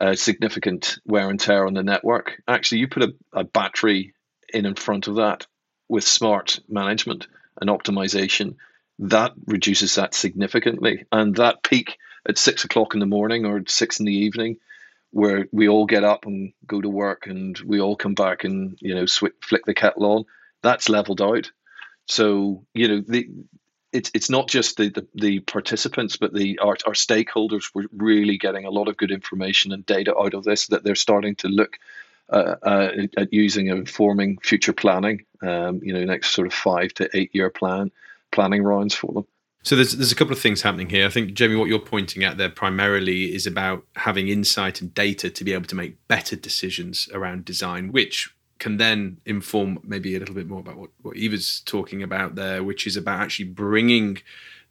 [0.01, 2.41] uh, significant wear and tear on the network.
[2.47, 4.15] Actually, you put a, a battery
[4.53, 5.47] in in front of that
[5.89, 7.27] with smart management
[7.61, 8.57] and optimization,
[9.01, 11.05] that reduces that significantly.
[11.11, 11.99] And that peak
[12.29, 14.59] at six o'clock in the morning or six in the evening,
[15.11, 18.79] where we all get up and go to work and we all come back and
[18.81, 20.25] you know sw- flick the kettle on,
[20.63, 21.51] that's leveled out.
[22.09, 23.29] So you know the
[23.93, 28.37] it's it's not just the, the, the, participants, but the our, our stakeholders were really
[28.37, 31.49] getting a lot of good information and data out of this that they're starting to
[31.49, 31.79] look
[32.31, 35.25] uh, uh, at using and informing future planning.
[35.43, 37.91] Um, you know, next sort of five to eight year plan
[38.31, 39.27] planning rounds for them.
[39.63, 41.07] So there's there's a couple of things happening here.
[41.07, 45.31] I think Jamie, what you're pointing at there primarily is about having insight and data
[45.31, 50.19] to be able to make better decisions around design, which can then inform maybe a
[50.19, 54.19] little bit more about what, what Eva's talking about there, which is about actually bringing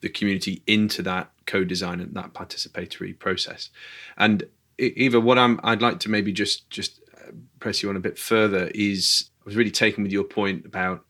[0.02, 3.70] the community into that co-design and that participatory process.
[4.18, 4.44] And
[4.78, 8.20] Eva, what I'm I'd like to maybe just just uh, press you on a bit
[8.20, 11.04] further is I was really taken with your point about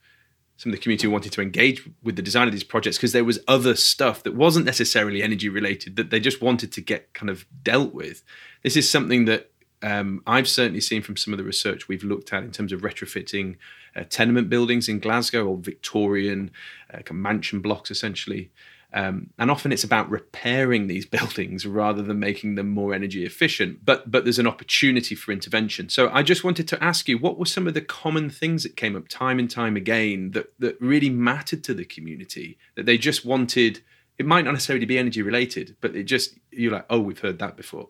[0.56, 3.24] some of the community wanted to engage with the design of these projects because there
[3.24, 7.30] was other stuff that wasn't necessarily energy related that they just wanted to get kind
[7.30, 8.24] of dealt with.
[8.64, 12.34] This is something that um, I've certainly seen from some of the research we've looked
[12.34, 13.58] at in terms of retrofitting
[13.96, 16.52] uh, tenement buildings in Glasgow or Victorian
[16.94, 18.52] uh, mansion blocks, essentially.
[18.94, 23.86] Um, and often it's about repairing these buildings rather than making them more energy efficient.
[23.86, 25.90] But but there's an opportunity for intervention.
[25.90, 28.76] So I just wanted to ask you, what were some of the common things that
[28.76, 32.98] came up time and time again that that really mattered to the community that they
[32.98, 33.82] just wanted?
[34.18, 37.38] It might not necessarily be energy related, but it just you're like, oh, we've heard
[37.40, 37.90] that before.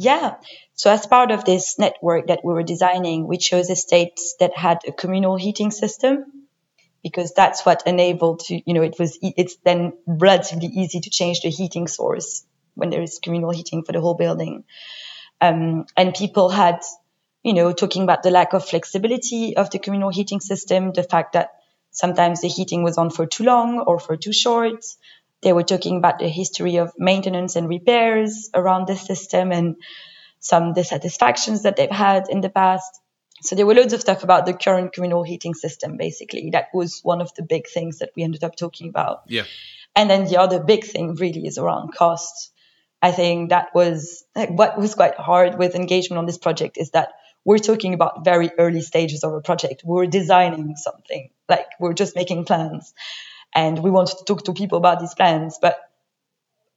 [0.00, 0.36] Yeah.
[0.74, 4.78] So as part of this network that we were designing, we chose estates that had
[4.86, 6.24] a communal heating system
[7.02, 11.40] because that's what enabled to, you know, it was, it's then relatively easy to change
[11.40, 14.62] the heating source when there is communal heating for the whole building.
[15.40, 16.78] Um, and people had,
[17.42, 21.32] you know, talking about the lack of flexibility of the communal heating system, the fact
[21.32, 21.50] that
[21.90, 24.84] sometimes the heating was on for too long or for too short,
[25.42, 29.76] they were talking about the history of maintenance and repairs around the system and
[30.40, 33.00] some dissatisfactions that they've had in the past.
[33.42, 36.50] So there were loads of stuff about the current communal heating system, basically.
[36.50, 39.22] That was one of the big things that we ended up talking about.
[39.28, 39.44] Yeah.
[39.94, 42.52] And then the other big thing really is around cost.
[43.00, 47.10] I think that was what was quite hard with engagement on this project is that
[47.44, 49.82] we're talking about very early stages of a project.
[49.84, 52.92] We're designing something, like we're just making plans
[53.54, 55.78] and we wanted to talk to people about these plans but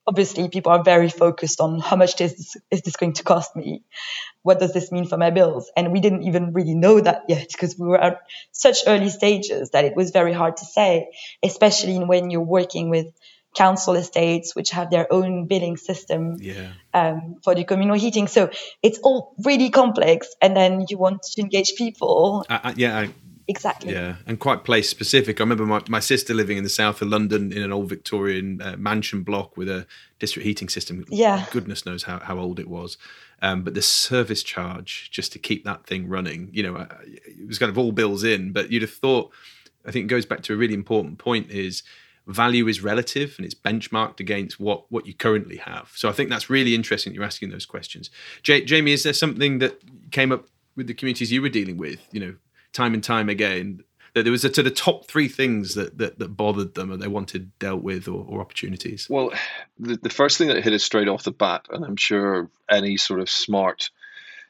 [0.08, 3.56] obviously people are very focused on how much is this, is this going to cost
[3.56, 3.84] me?
[4.42, 5.72] What does this mean for my bills?
[5.78, 9.72] And we didn't even really know that yet because we were at such early stages
[9.72, 11.12] that it was very hard to say
[11.44, 13.08] especially when you're working with
[13.56, 16.72] council estates which have their own billing system yeah.
[16.94, 18.28] um, for the communal heating.
[18.28, 18.50] So
[18.82, 22.46] it's all really complex and then you want to engage people.
[22.50, 23.14] Uh, uh, yeah I-
[23.52, 23.94] exactly.
[23.94, 25.40] Yeah, and quite place specific.
[25.40, 28.62] I remember my, my sister living in the south of London in an old Victorian
[28.62, 29.86] uh, mansion block with a
[30.18, 31.06] district heating system.
[31.10, 31.46] Yeah.
[31.52, 32.98] Goodness knows how, how old it was.
[33.44, 37.48] Um, but the service charge just to keep that thing running, you know, uh, it
[37.48, 39.32] was kind of all bills in, but you'd have thought,
[39.86, 41.84] I think it goes back to a really important point is
[42.28, 45.92] value is relative and it's benchmarked against what what you currently have.
[45.96, 47.14] So I think that's really interesting.
[47.14, 48.12] You're asking those questions.
[48.44, 52.00] J- Jamie, is there something that came up with the communities you were dealing with?
[52.12, 52.36] You know,
[52.74, 56.20] time and time again that there was a, to the top three things that, that,
[56.20, 59.08] that bothered them or they wanted dealt with or, or opportunities?
[59.10, 59.32] Well,
[59.80, 62.98] the, the first thing that hit us straight off the bat, and I'm sure any
[62.98, 63.90] sort of smart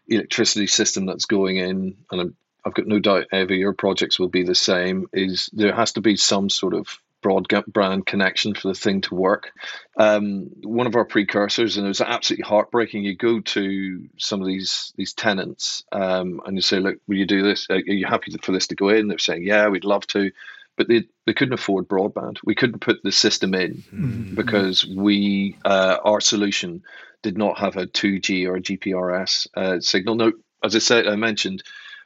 [0.08, 4.30] electricity system that's going in, and I'm, I've got no doubt every your projects will
[4.30, 6.88] be the same, is there has to be some sort of
[7.22, 9.52] broadband connection for the thing to work.
[9.98, 13.04] Um, one of our precursors, and it was absolutely heartbreaking.
[13.04, 17.26] You go to some of these these tenants um, and you say, "Look, will you
[17.26, 17.68] do this?
[17.70, 20.32] Are you happy for this to go in?" They're saying, "Yeah, we'd love to."
[20.78, 22.38] But they, they couldn't afford broadband.
[22.46, 24.36] We couldn't put the system in mm-hmm.
[24.36, 26.84] because we uh, our solution
[27.22, 30.16] did not have a 2G or a GPRS uh, signal.
[30.16, 30.32] No,
[30.64, 31.62] as I said, I mentioned,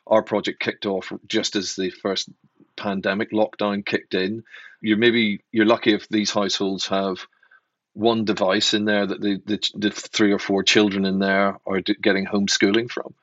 [0.07, 2.29] our project kicked off just as the first
[2.75, 4.43] pandemic lockdown kicked in,
[4.81, 7.25] you're maybe you're lucky if these households have
[7.93, 11.81] one device in there that the, the, the three or four children in there are
[11.81, 13.15] getting homeschooling from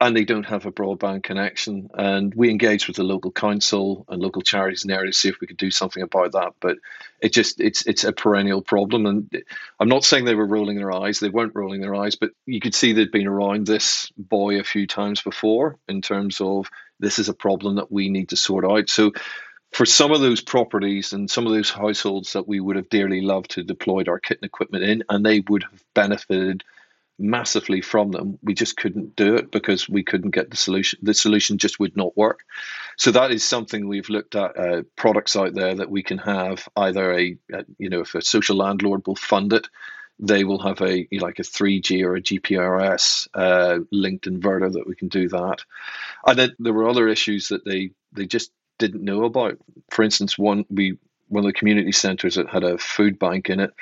[0.00, 1.90] and they don't have a broadband connection.
[1.94, 5.28] And we engaged with the local council and local charities in the area to see
[5.28, 6.54] if we could do something about that.
[6.60, 6.78] But
[7.20, 9.06] it just it's it's a perennial problem.
[9.06, 9.42] And
[9.80, 12.60] I'm not saying they were rolling their eyes; they weren't rolling their eyes, but you
[12.60, 17.18] could see they'd been around this boy a few times before in terms of this
[17.18, 18.88] is a problem that we need to sort out.
[18.88, 19.12] So.
[19.70, 23.20] For some of those properties and some of those households that we would have dearly
[23.20, 26.64] loved to deployed our kit and equipment in, and they would have benefited
[27.18, 28.38] massively from them.
[28.42, 31.00] We just couldn't do it because we couldn't get the solution.
[31.02, 32.44] The solution just would not work.
[32.96, 36.68] So that is something we've looked at uh, products out there that we can have
[36.76, 39.68] either a, a, you know if a social landlord will fund it,
[40.20, 44.94] they will have a like a 3G or a GPRS uh, linked inverter that we
[44.94, 45.64] can do that.
[46.26, 49.58] And then there were other issues that they they just didn't know about.
[49.90, 50.98] For instance, one we
[51.28, 53.72] one of the community centres that had a food bank in it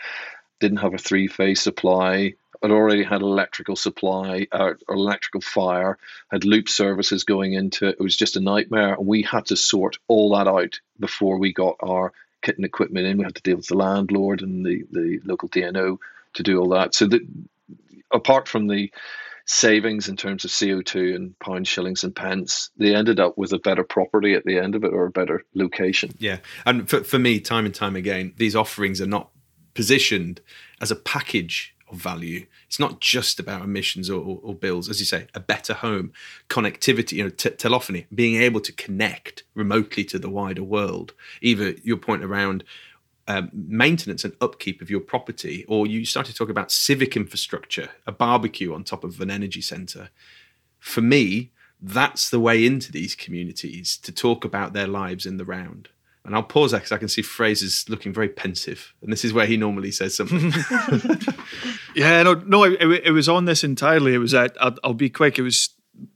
[0.61, 5.99] didn't have a three phase supply had already had electrical supply uh, or electrical fire,
[6.31, 7.97] had loop services going into it.
[7.99, 8.95] It was just a nightmare.
[8.95, 12.13] And we had to sort all that out before we got our
[12.43, 13.19] kit and equipment in.
[13.19, 15.99] We had to deal with the landlord and the, the local DNO
[16.37, 16.95] to do all that.
[16.95, 17.23] So that
[18.13, 18.91] apart from the
[19.47, 23.59] savings in terms of CO2 and pounds, shillings, and pence, they ended up with a
[23.59, 26.11] better property at the end of it or a better location.
[26.19, 26.39] Yeah.
[26.65, 29.31] And for, for me, time and time again, these offerings are not
[29.75, 30.41] positioned
[30.81, 32.47] as a package of value.
[32.67, 36.13] It's not just about emissions or, or, or bills, as you say, a better home,
[36.49, 41.15] connectivity, you know, t- telephony, being able to connect remotely to the wider world.
[41.41, 42.65] Either your point around
[43.29, 47.91] um, maintenance and upkeep of your property, or you start to talk about civic infrastructure,
[48.07, 50.11] a barbecue on top of an energy center.
[50.79, 51.51] For me,
[51.81, 55.89] that's the way into these communities to talk about their lives in the round.
[56.25, 59.33] And I'll pause there because I can see Fraser's looking very pensive, and this is
[59.33, 60.53] where he normally says something.
[61.95, 64.13] yeah, no, no, it, it, was on this entirely.
[64.13, 64.57] It was at.
[64.61, 65.39] I'll, I'll be quick.
[65.39, 65.71] It was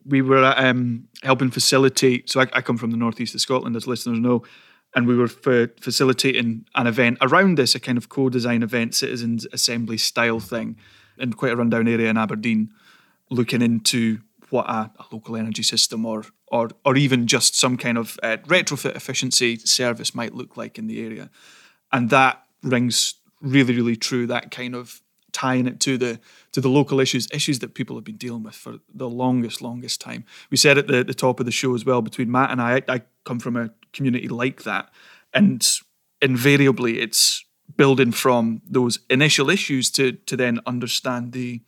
[0.05, 2.29] we were um, helping facilitate.
[2.29, 4.43] So I, I, come from the northeast of Scotland, as listeners know,
[4.95, 9.97] and we were facilitating an event around this, a kind of co-design event, citizens assembly
[9.97, 10.77] style thing,
[11.19, 12.73] in quite a rundown area in Aberdeen,
[13.31, 14.19] looking into
[14.51, 18.37] what a, a local energy system or or or even just some kind of uh,
[18.47, 21.31] retrofit efficiency service might look like in the area,
[21.93, 24.27] and that rings really really true.
[24.27, 25.01] That kind of
[25.33, 26.19] tying it to the
[26.53, 30.01] to the local issues, issues that people have been dealing with for the longest longest
[30.01, 30.25] time.
[30.51, 32.03] We said at the, the top of the show as well.
[32.03, 34.91] Between Matt and I, I come from a community like that,
[35.33, 35.67] and
[36.23, 37.45] invariably it's
[37.77, 41.61] building from those initial issues to to then understand the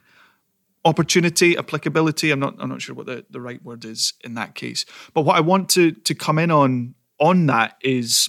[0.85, 2.31] opportunity, applicability.
[2.31, 4.85] I'm not I'm not sure what the, the right word is in that case.
[5.15, 8.29] But what I want to to come in on on that is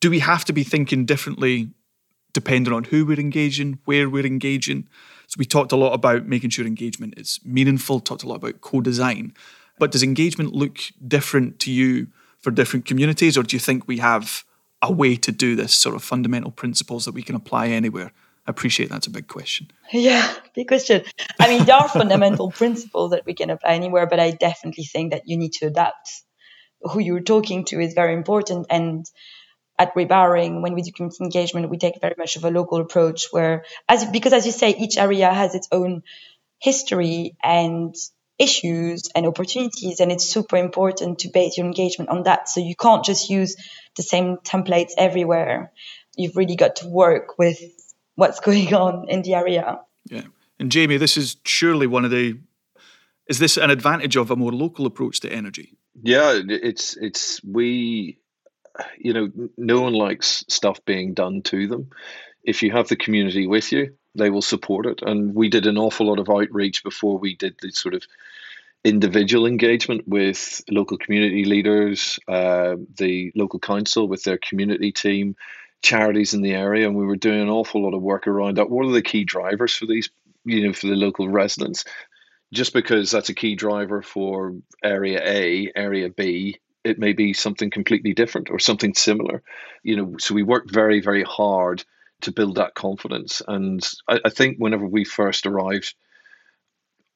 [0.00, 1.70] do we have to be thinking differently
[2.32, 4.88] depending on who we're engaging, where we're engaging?
[5.26, 8.60] So we talked a lot about making sure engagement is meaningful, talked a lot about
[8.60, 9.34] co-design.
[9.78, 12.08] But does engagement look different to you
[12.42, 14.44] for different communities, or do you think we have
[14.82, 18.12] a way to do this sort of fundamental principles that we can apply anywhere?
[18.46, 19.70] I appreciate that's a big question.
[19.92, 21.02] Yeah, big question.
[21.38, 25.12] I mean, there are fundamental principles that we can apply anywhere, but I definitely think
[25.12, 26.22] that you need to adapt.
[26.80, 28.66] Who you're talking to is very important.
[28.70, 29.06] And
[29.78, 33.26] at Repowering, when we do community engagement, we take very much of a local approach
[33.30, 36.02] where, as because as you say, each area has its own
[36.58, 37.94] history and
[38.42, 42.48] issues and opportunities, and it's super important to base your engagement on that.
[42.48, 43.56] So you can't just use
[43.96, 45.72] the same templates everywhere.
[46.16, 47.58] You've really got to work with
[48.14, 49.80] what's going on in the area.
[50.06, 50.24] Yeah.
[50.58, 52.38] And Jamie, this is surely one of the
[53.28, 55.74] is this an advantage of a more local approach to energy?
[56.02, 58.18] Yeah, it's it's we
[58.98, 61.90] you know, no one likes stuff being done to them.
[62.42, 65.00] If you have the community with you, they will support it.
[65.02, 68.02] And we did an awful lot of outreach before we did the sort of
[68.84, 75.36] individual engagement with local community leaders, uh, the local council with their community team,
[75.82, 78.70] charities in the area, and we were doing an awful lot of work around that.
[78.70, 80.10] What are the key drivers for these,
[80.44, 81.84] you know, for the local residents?
[82.52, 87.70] Just because that's a key driver for area A, area B, it may be something
[87.70, 89.42] completely different or something similar.
[89.82, 91.84] You know, so we worked very, very hard
[92.22, 93.42] to build that confidence.
[93.46, 95.94] And I, I think whenever we first arrived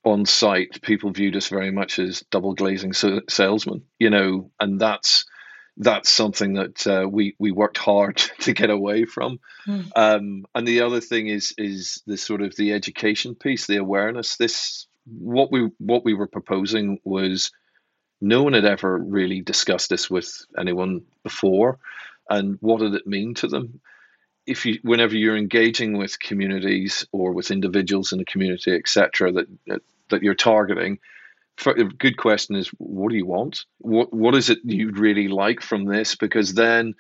[0.07, 5.27] on site, people viewed us very much as double glazing salesmen, you know, and that's
[5.79, 9.41] that's something that uh, we we worked hard to get away from.
[9.67, 9.91] Mm.
[9.97, 14.37] Um, and the other thing is is the sort of the education piece, the awareness.
[14.37, 17.51] This what we what we were proposing was
[18.21, 21.81] no one had ever really discussed this with anyone before,
[22.31, 23.81] and what did it mean to them?
[24.47, 29.49] If you, whenever you're engaging with communities or with individuals in a community, etc., that
[29.67, 30.99] that you're targeting,
[31.99, 33.65] good question is what do you want?
[33.79, 36.17] What what is it you'd really like from this?
[36.17, 36.95] Because then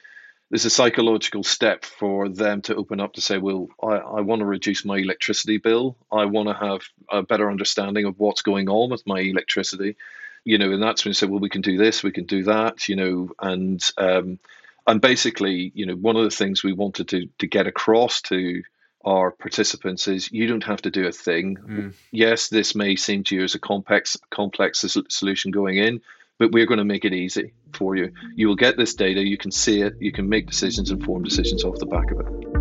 [0.51, 4.41] there's a psychological step for them to open up to say, well, I, I want
[4.41, 5.97] to reduce my electricity bill.
[6.11, 9.97] I want to have a better understanding of what's going on with my electricity.
[10.45, 12.45] You know, and that's when you say, well, we can do this, we can do
[12.45, 14.39] that, you know, and um,
[14.87, 18.63] and basically, you know, one of the things we wanted to to get across to
[19.07, 21.57] our participants is you don't have to do a thing.
[21.57, 21.95] Mm.
[22.11, 26.03] Yes, this may seem to you as a complex complex solution going in,
[26.39, 28.13] but we're going to make it easy for you.
[28.35, 31.65] You will get this data, you can see it, you can make decisions, informed decisions
[31.65, 32.56] off the back of it.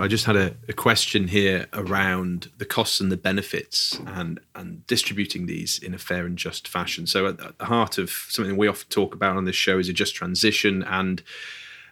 [0.00, 4.86] I just had a, a, question here around the costs and the benefits and, and
[4.86, 7.06] distributing these in a fair and just fashion.
[7.06, 9.88] So, at, at the heart of something we often talk about on this show is
[9.88, 10.82] a just transition.
[10.84, 11.22] And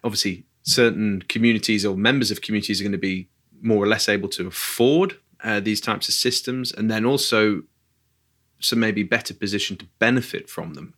[0.03, 3.29] obviously, certain communities or members of communities are going to be
[3.61, 6.73] more or less able to afford uh, these types of systems.
[6.73, 7.63] And then also,
[8.59, 10.95] so maybe better positioned to benefit from them.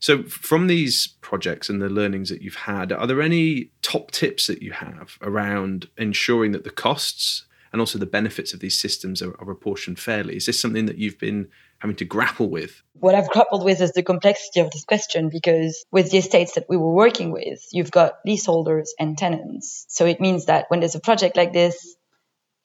[0.00, 4.46] So, from these projects and the learnings that you've had, are there any top tips
[4.46, 9.20] that you have around ensuring that the costs and also the benefits of these systems
[9.22, 10.36] are, are apportioned fairly?
[10.36, 12.82] Is this something that you've been having to grapple with?
[12.94, 16.66] What I've grappled with is the complexity of this question because with the estates that
[16.68, 19.84] we were working with, you've got leaseholders and tenants.
[19.88, 21.96] So it means that when there's a project like this,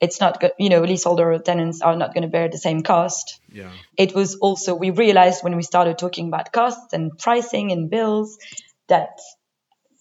[0.06, 3.40] it's not go- you know leaseholder tenants are not going to bear the same cost.
[3.62, 3.72] Yeah.
[3.98, 8.38] it was also we realized when we started talking about costs and pricing and bills
[8.88, 9.20] that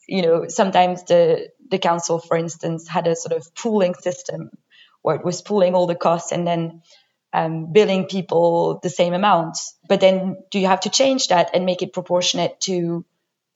[0.09, 1.23] you know sometimes the
[1.71, 4.51] the council for instance had a sort of pooling system
[5.03, 6.83] where it was pooling all the costs and then
[7.33, 9.57] um, billing people the same amount.
[9.89, 13.05] But then do you have to change that and make it proportionate to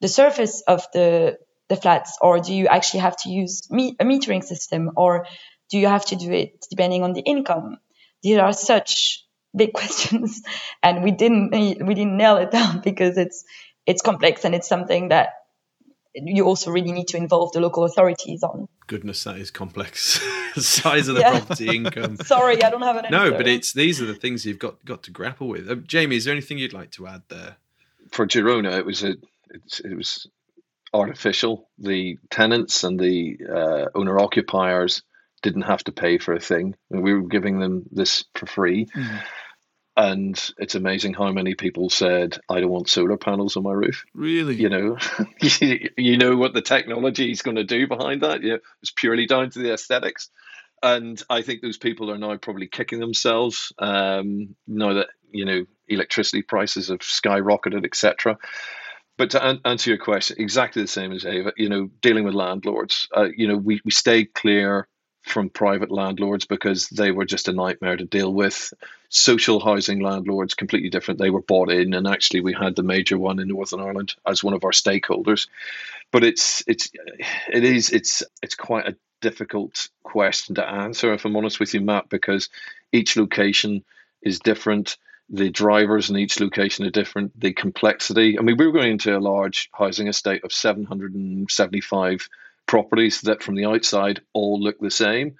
[0.01, 1.37] the surface of the
[1.69, 2.17] the flats?
[2.21, 4.91] Or do you actually have to use me- a metering system?
[4.95, 5.27] Or
[5.71, 7.77] do you have to do it depending on the income
[8.23, 9.23] these are such
[9.55, 10.41] big questions
[10.83, 13.43] and we didn't we didn't nail it down because it's
[13.85, 15.29] it's complex and it's something that
[16.15, 20.19] you also really need to involve the local authorities on Goodness, that is complex.
[20.55, 21.39] Size of the Yeah.
[21.39, 22.15] property income.
[22.17, 25.03] sorry i don't have an No, but it's these are the things you've got got
[25.03, 25.69] to grapple with.
[25.69, 27.57] Uh, Jamie, is there anything you'd like to add there?
[28.11, 29.15] for Girona, it was a,
[29.49, 30.27] it's, it was
[30.93, 31.69] artificial.
[31.77, 35.01] The tenants and the uh, owner occupiers
[35.41, 36.75] didn't have to pay for a thing.
[36.89, 38.87] We were giving them this for free,
[39.95, 44.05] and it's amazing how many people said, "I don't want solar panels on my roof."
[44.13, 44.55] Really?
[44.55, 44.97] You know,
[45.41, 48.43] you, you know what the technology is going to do behind that.
[48.43, 50.29] Yeah, it's purely down to the aesthetics.
[50.83, 55.65] And I think those people are now probably kicking themselves um, now that you know
[55.87, 58.37] electricity prices have skyrocketed, etc.
[59.17, 61.53] But to an- answer your question, exactly the same as Ava.
[61.57, 63.07] You know, dealing with landlords.
[63.15, 64.87] Uh, you know, we we stayed clear
[65.23, 68.73] from private landlords because they were just a nightmare to deal with.
[69.09, 71.19] Social housing landlords, completely different.
[71.19, 74.43] They were bought in, and actually, we had the major one in Northern Ireland as
[74.43, 75.47] one of our stakeholders.
[76.11, 76.89] But it's it's
[77.51, 81.81] it is it's it's quite a difficult question to answer, if I'm honest with you,
[81.81, 82.49] Matt, because
[82.91, 83.83] each location
[84.21, 84.97] is different.
[85.29, 87.37] The drivers in each location are different.
[87.39, 88.39] The complexity.
[88.39, 92.29] I mean, we were going into a large housing estate of 775
[92.67, 95.35] properties that, from the outside, all look the same.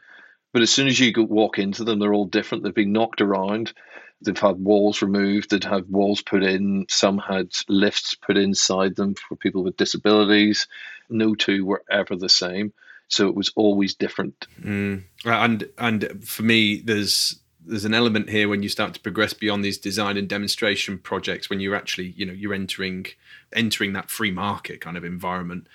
[0.53, 2.63] But as soon as you walk into them, they're all different.
[2.63, 3.73] They've been knocked around.
[4.21, 5.49] They've had walls removed.
[5.49, 6.87] They'd had walls put in.
[6.89, 10.67] Some had lifts put inside them for people with disabilities.
[11.09, 12.73] No two were ever the same.
[13.09, 14.47] So it was always different.
[14.61, 15.03] Mm.
[15.25, 19.63] And and for me, there's there's an element here when you start to progress beyond
[19.63, 23.05] these design and demonstration projects when you're actually you know you're entering
[23.53, 25.67] entering that free market kind of environment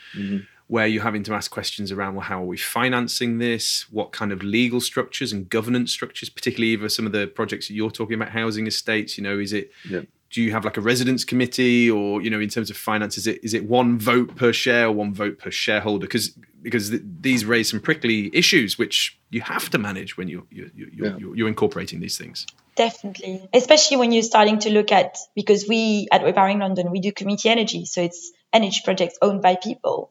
[0.72, 4.30] where you're having to ask questions around well how are we financing this what kind
[4.32, 8.14] of legal structures and governance structures particularly even some of the projects that you're talking
[8.14, 10.02] about housing estates you know is it Yeah.
[10.30, 13.26] do you have like a residence committee or you know in terms of finance is
[13.32, 16.26] it is it one vote per share or one vote per shareholder because
[16.62, 18.96] because th- these raise some prickly issues which
[19.30, 21.16] you have to manage when you you you you're, Yeah.
[21.20, 26.08] you're, you're incorporating these things Definitely, especially when you're starting to look at because we
[26.10, 30.10] at Repowering London we do community energy, so it's energy projects owned by people.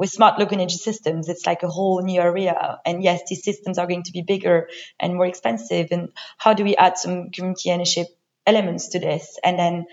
[0.00, 2.80] With smart local energy systems, it's like a whole new area.
[2.86, 5.88] And yes, these systems are going to be bigger and more expensive.
[5.90, 8.06] And how do we add some community ownership
[8.46, 9.38] elements to this?
[9.44, 9.84] And then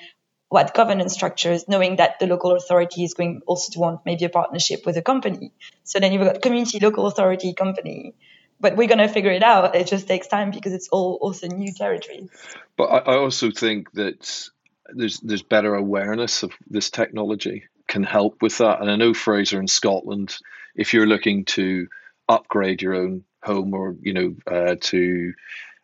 [0.48, 4.30] what governance structures, knowing that the local authority is going also to want maybe a
[4.30, 5.52] partnership with a company.
[5.84, 8.16] So then you've got community, local authority, company.
[8.62, 9.76] But we're going to figure it out.
[9.76, 12.30] It just takes time because it's all also new territory.
[12.78, 14.50] But I, I also think that
[14.96, 18.82] there's there's better awareness of this technology can help with that.
[18.82, 20.38] And I know Fraser in Scotland,
[20.76, 21.88] if you're looking to
[22.30, 25.34] upgrade your own home or you know uh, to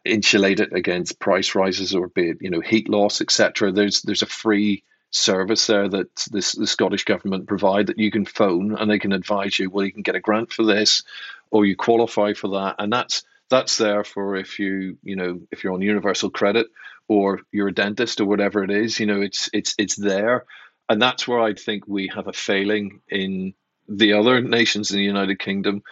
[0.06, 4.22] insulate it against price rises or be it you know heat loss etc there's there's
[4.22, 8.89] a free service there that this the Scottish government provide that you can phone and
[8.89, 11.04] they can advise you well you can get a grant for this
[11.51, 15.64] or you qualify for that and that's that's there for if you you know if
[15.64, 16.68] you're on universal credit
[17.08, 20.45] or you're a dentist or whatever it is you know it's it's it's there
[20.93, 23.53] and that's where I think we have a failing in
[23.89, 25.83] the other nations in the United Kingdom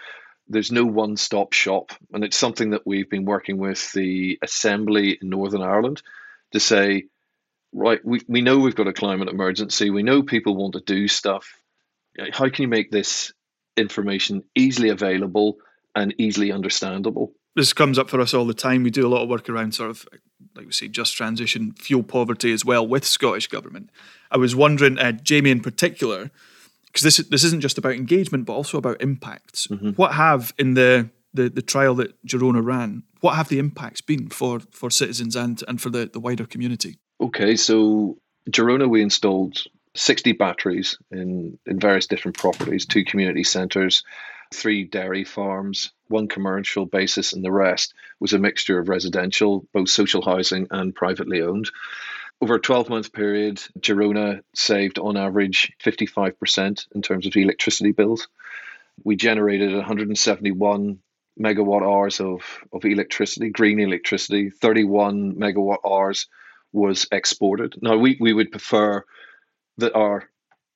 [0.52, 1.92] there's no one stop shop.
[2.12, 6.02] And it's something that we've been working with the Assembly in Northern Ireland
[6.52, 7.06] to say,
[7.72, 9.90] right, we, we know we've got a climate emergency.
[9.90, 11.48] We know people want to do stuff.
[12.34, 13.32] How can you make this
[13.78, 15.58] information easily available
[15.96, 17.34] and easily understandable?
[17.56, 18.84] This comes up for us all the time.
[18.84, 20.08] We do a lot of work around sort of,
[20.56, 23.90] like we say, just transition, fuel poverty as well with Scottish government.
[24.30, 26.32] I was wondering, uh, Jamie in particular,
[26.86, 29.68] because this this isn't just about engagement, but also about impacts.
[29.96, 33.04] What have in the, the the trial that Girona ran?
[33.20, 37.00] What have the impacts been for for citizens and and for the, the wider community?
[37.20, 38.18] Okay, so
[38.50, 39.58] Girona, we installed
[39.96, 44.04] 60 batteries in, in various different properties, two community centres,
[44.54, 49.90] three dairy farms, one commercial basis, and the rest was a mixture of residential, both
[49.90, 51.70] social housing and privately owned.
[52.42, 58.28] Over a 12 month period, Girona saved on average 55% in terms of electricity bills.
[59.04, 61.00] We generated 171
[61.40, 62.42] megawatt hours of,
[62.74, 66.28] of electricity, green electricity, 31 megawatt hours
[66.74, 67.76] was exported.
[67.82, 69.04] Now, we, we would prefer
[69.78, 70.30] that our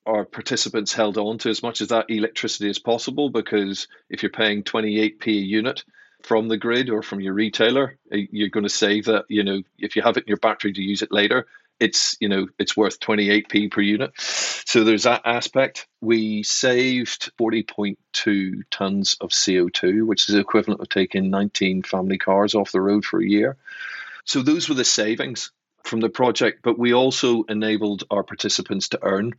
[0.06, 4.32] our participants held on to as much of that electricity as possible because if you're
[4.32, 5.84] paying 28p a unit
[6.22, 9.26] from the grid or from your retailer, eh, you're going to save that.
[9.30, 11.48] You know, if you have it in your battery to use it later,
[11.80, 14.12] it's you know it's worth 28p per unit.
[14.18, 15.88] So there's that aspect.
[16.02, 22.72] We saved 40.2 tons of CO2, which is equivalent of taking 19 family cars off
[22.72, 23.58] the road for a year.
[24.24, 25.52] So those were the savings
[25.84, 29.36] from the project, but we also enabled our participants to earn.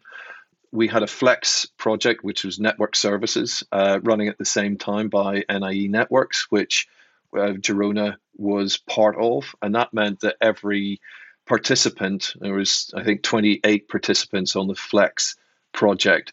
[0.72, 5.08] We had a flex project, which was network services, uh, running at the same time
[5.08, 6.88] by NIE Networks, which
[7.34, 9.54] uh, Girona was part of.
[9.62, 11.00] And that meant that every
[11.46, 15.36] participant, there was, I think, 28 participants on the flex
[15.72, 16.32] project,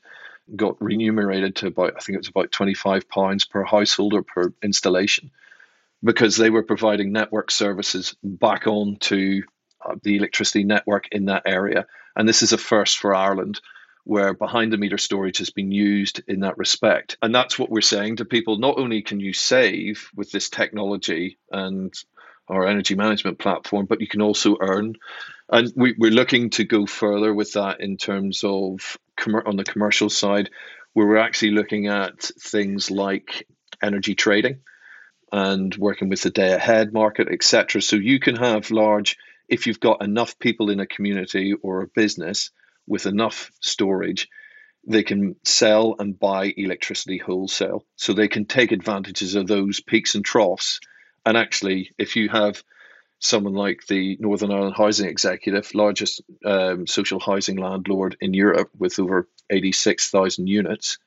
[0.55, 4.53] got remunerated to about, I think it was about 25 pounds per household or per
[4.61, 5.31] installation
[6.03, 9.43] because they were providing network services back on to
[9.85, 11.85] uh, the electricity network in that area.
[12.15, 13.61] And this is a first for Ireland
[14.05, 17.17] where behind the meter storage has been used in that respect.
[17.21, 18.57] And that's what we're saying to people.
[18.57, 21.93] Not only can you save with this technology and
[22.49, 24.95] our energy management platform, but you can also earn.
[25.49, 29.63] And we, are looking to go further with that in terms of com- on the
[29.63, 30.49] commercial side,
[30.91, 33.47] where we're actually looking at things like
[33.81, 34.59] energy trading
[35.31, 37.81] and working with the day ahead market, etc.
[37.81, 41.87] So you can have large if you've got enough people in a community or a
[41.87, 42.51] business
[42.87, 44.29] with enough storage,
[44.85, 47.85] they can sell and buy electricity wholesale.
[47.95, 50.79] So they can take advantages of those peaks and troughs.
[51.25, 52.63] And actually, if you have
[53.19, 58.99] someone like the Northern Ireland Housing Executive, largest um, social housing landlord in Europe with
[58.99, 60.97] over 86,000 units,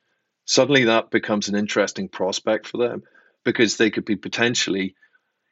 [0.45, 3.03] suddenly that becomes an interesting prospect for them
[3.43, 4.95] because they could be potentially,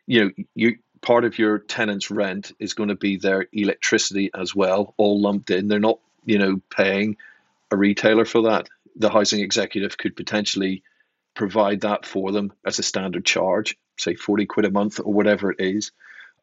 [0.08, 4.56] you know, you part of your tenant's rent is going to be their electricity as
[4.56, 5.68] well, all lumped in.
[5.68, 7.18] They're not, you know, paying
[7.72, 8.68] a retailer for that.
[8.96, 10.84] The housing executive could potentially
[11.36, 15.52] provide that for them as a standard charge, say 40 quid a month or whatever
[15.52, 15.92] it is,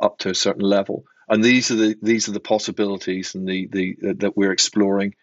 [0.00, 1.04] up to a certain level.
[1.28, 5.14] And these are the these are the possibilities and the the that we're exploring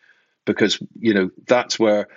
[0.46, 2.08] because you know that's where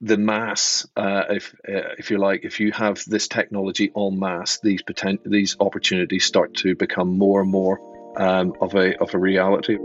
[0.00, 4.58] the mass, uh, if uh, if you like, if you have this technology en masse,
[4.60, 7.78] these potent- these opportunities start to become more and more
[8.18, 9.78] um, of a of a reality.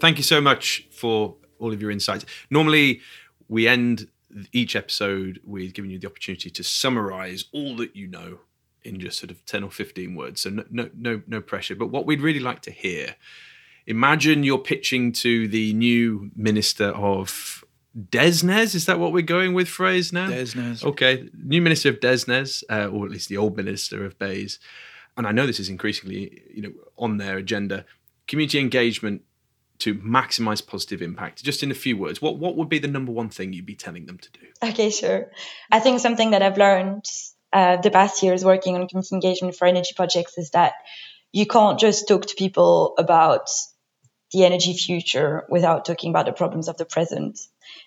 [0.00, 2.24] Thank you so much for all of your insights.
[2.50, 3.00] Normally,
[3.48, 4.08] we end
[4.52, 8.38] each episode with giving you the opportunity to summarize all that you know
[8.82, 10.40] in just sort of 10 or 15 words.
[10.40, 11.74] So no no no, no pressure.
[11.74, 13.16] But what we'd really like to hear
[13.86, 17.64] imagine you're pitching to the new minister of
[17.98, 18.74] DESNZ.
[18.74, 20.28] Is that what we're going with phrase now?
[20.30, 20.84] DESNZ.
[20.84, 24.58] Okay, new minister of DESNZ, uh, or at least the old minister of BEIS.
[25.16, 27.84] And I know this is increasingly, you know, on their agenda.
[28.28, 29.22] Community engagement
[29.80, 31.42] to maximize positive impact.
[31.42, 33.74] Just in a few words, what what would be the number one thing you'd be
[33.74, 34.46] telling them to do?
[34.62, 35.30] Okay, sure.
[35.70, 37.04] I think something that I've learned
[37.52, 40.74] uh, the past years working on community engagement for energy projects is that
[41.32, 43.48] you can't just talk to people about
[44.32, 47.38] the energy future without talking about the problems of the present.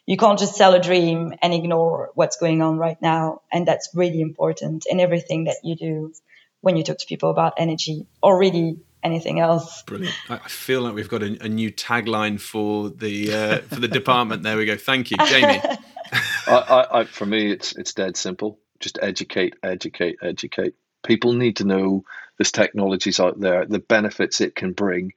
[0.05, 3.41] You can't just sell a dream and ignore what's going on right now.
[3.51, 6.13] And that's really important in everything that you do
[6.59, 9.83] when you talk to people about energy or really anything else.
[9.83, 10.15] Brilliant.
[10.29, 14.43] I feel like we've got a, a new tagline for the uh, for the department.
[14.43, 14.77] There we go.
[14.77, 15.61] Thank you, Jamie.
[16.47, 18.59] I, I, I, for me, it's it's dead simple.
[18.79, 20.75] Just educate, educate, educate.
[21.03, 22.03] People need to know
[22.37, 25.13] this technology's out there, the benefits it can bring,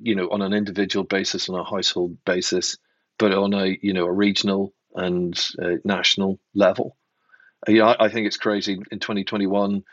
[0.00, 2.78] you know, on an individual basis, on a household basis,
[3.18, 6.96] but on a you know a regional and uh, national level.
[7.66, 8.80] Yeah, I, I think it's crazy.
[8.90, 9.84] In 2021,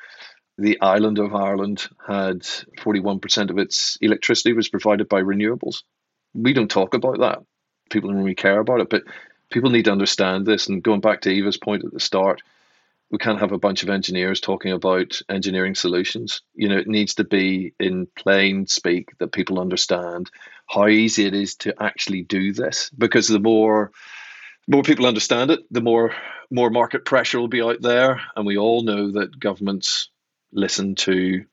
[0.57, 5.83] the island of Ireland had 41% of its electricity was provided by renewables.
[6.33, 7.43] We don't talk about that.
[7.89, 9.03] People don't really care about it, but
[9.51, 10.67] people need to understand this.
[10.67, 12.41] And going back to Eva's point at the start,
[13.11, 16.41] we can't have a bunch of engineers talking about engineering solutions.
[16.55, 20.31] You know, it needs to be in plain speak that people understand
[20.67, 22.89] how easy it is to actually do this.
[22.97, 23.91] Because the more
[24.67, 26.15] more people understand it, the more
[26.49, 30.09] more market pressure will be out there, and we all know that governments
[30.55, 31.45] listen to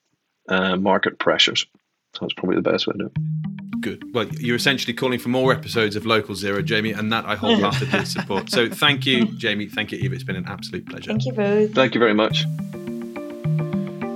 [0.48, 1.66] uh, market pressures.
[2.14, 3.80] So that's probably the best way to do it.
[3.80, 4.14] Good.
[4.14, 8.05] Well, you're essentially calling for more episodes of Local Zero, Jamie, and that I wholeheartedly
[8.05, 8.48] support.
[8.48, 9.66] So thank you, Jamie.
[9.66, 10.14] Thank you, Eva.
[10.14, 11.11] It's been an absolute pleasure.
[11.11, 11.74] Thank you both.
[11.74, 12.44] Thank you very much.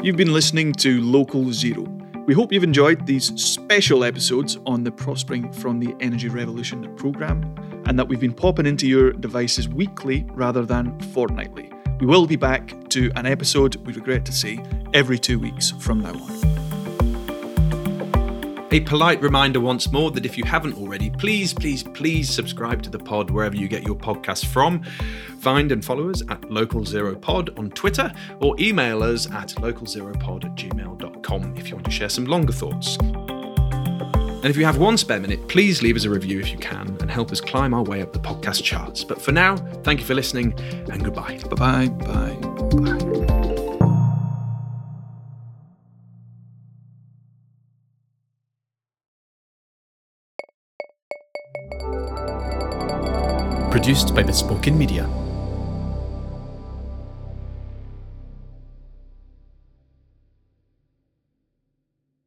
[0.05, 1.82] You've been listening to Local Zero.
[2.26, 7.43] We hope you've enjoyed these special episodes on the Prospering from the Energy Revolution programme
[7.87, 11.70] and that we've been popping into your devices weekly rather than fortnightly.
[12.01, 16.01] We will be back to an episode, we regret to say, every two weeks from
[16.01, 16.57] now on.
[18.72, 22.90] A polite reminder once more that if you haven't already, please, please, please subscribe to
[22.90, 24.82] the pod wherever you get your podcasts from.
[25.38, 30.44] Find and follow us at Local Zero Pod on Twitter or email us at localzeropod
[30.44, 32.99] at gmail.com if you want to share some longer thoughts.
[34.47, 36.97] And if you have one spare minute, please leave us a review if you can
[37.01, 39.03] and help us climb our way up the podcast charts.
[39.03, 40.55] But for now, thank you for listening
[40.88, 41.40] and goodbye.
[41.51, 41.88] Bye bye.
[41.88, 42.36] Bye.
[53.72, 55.26] Produced by Bespoken Media.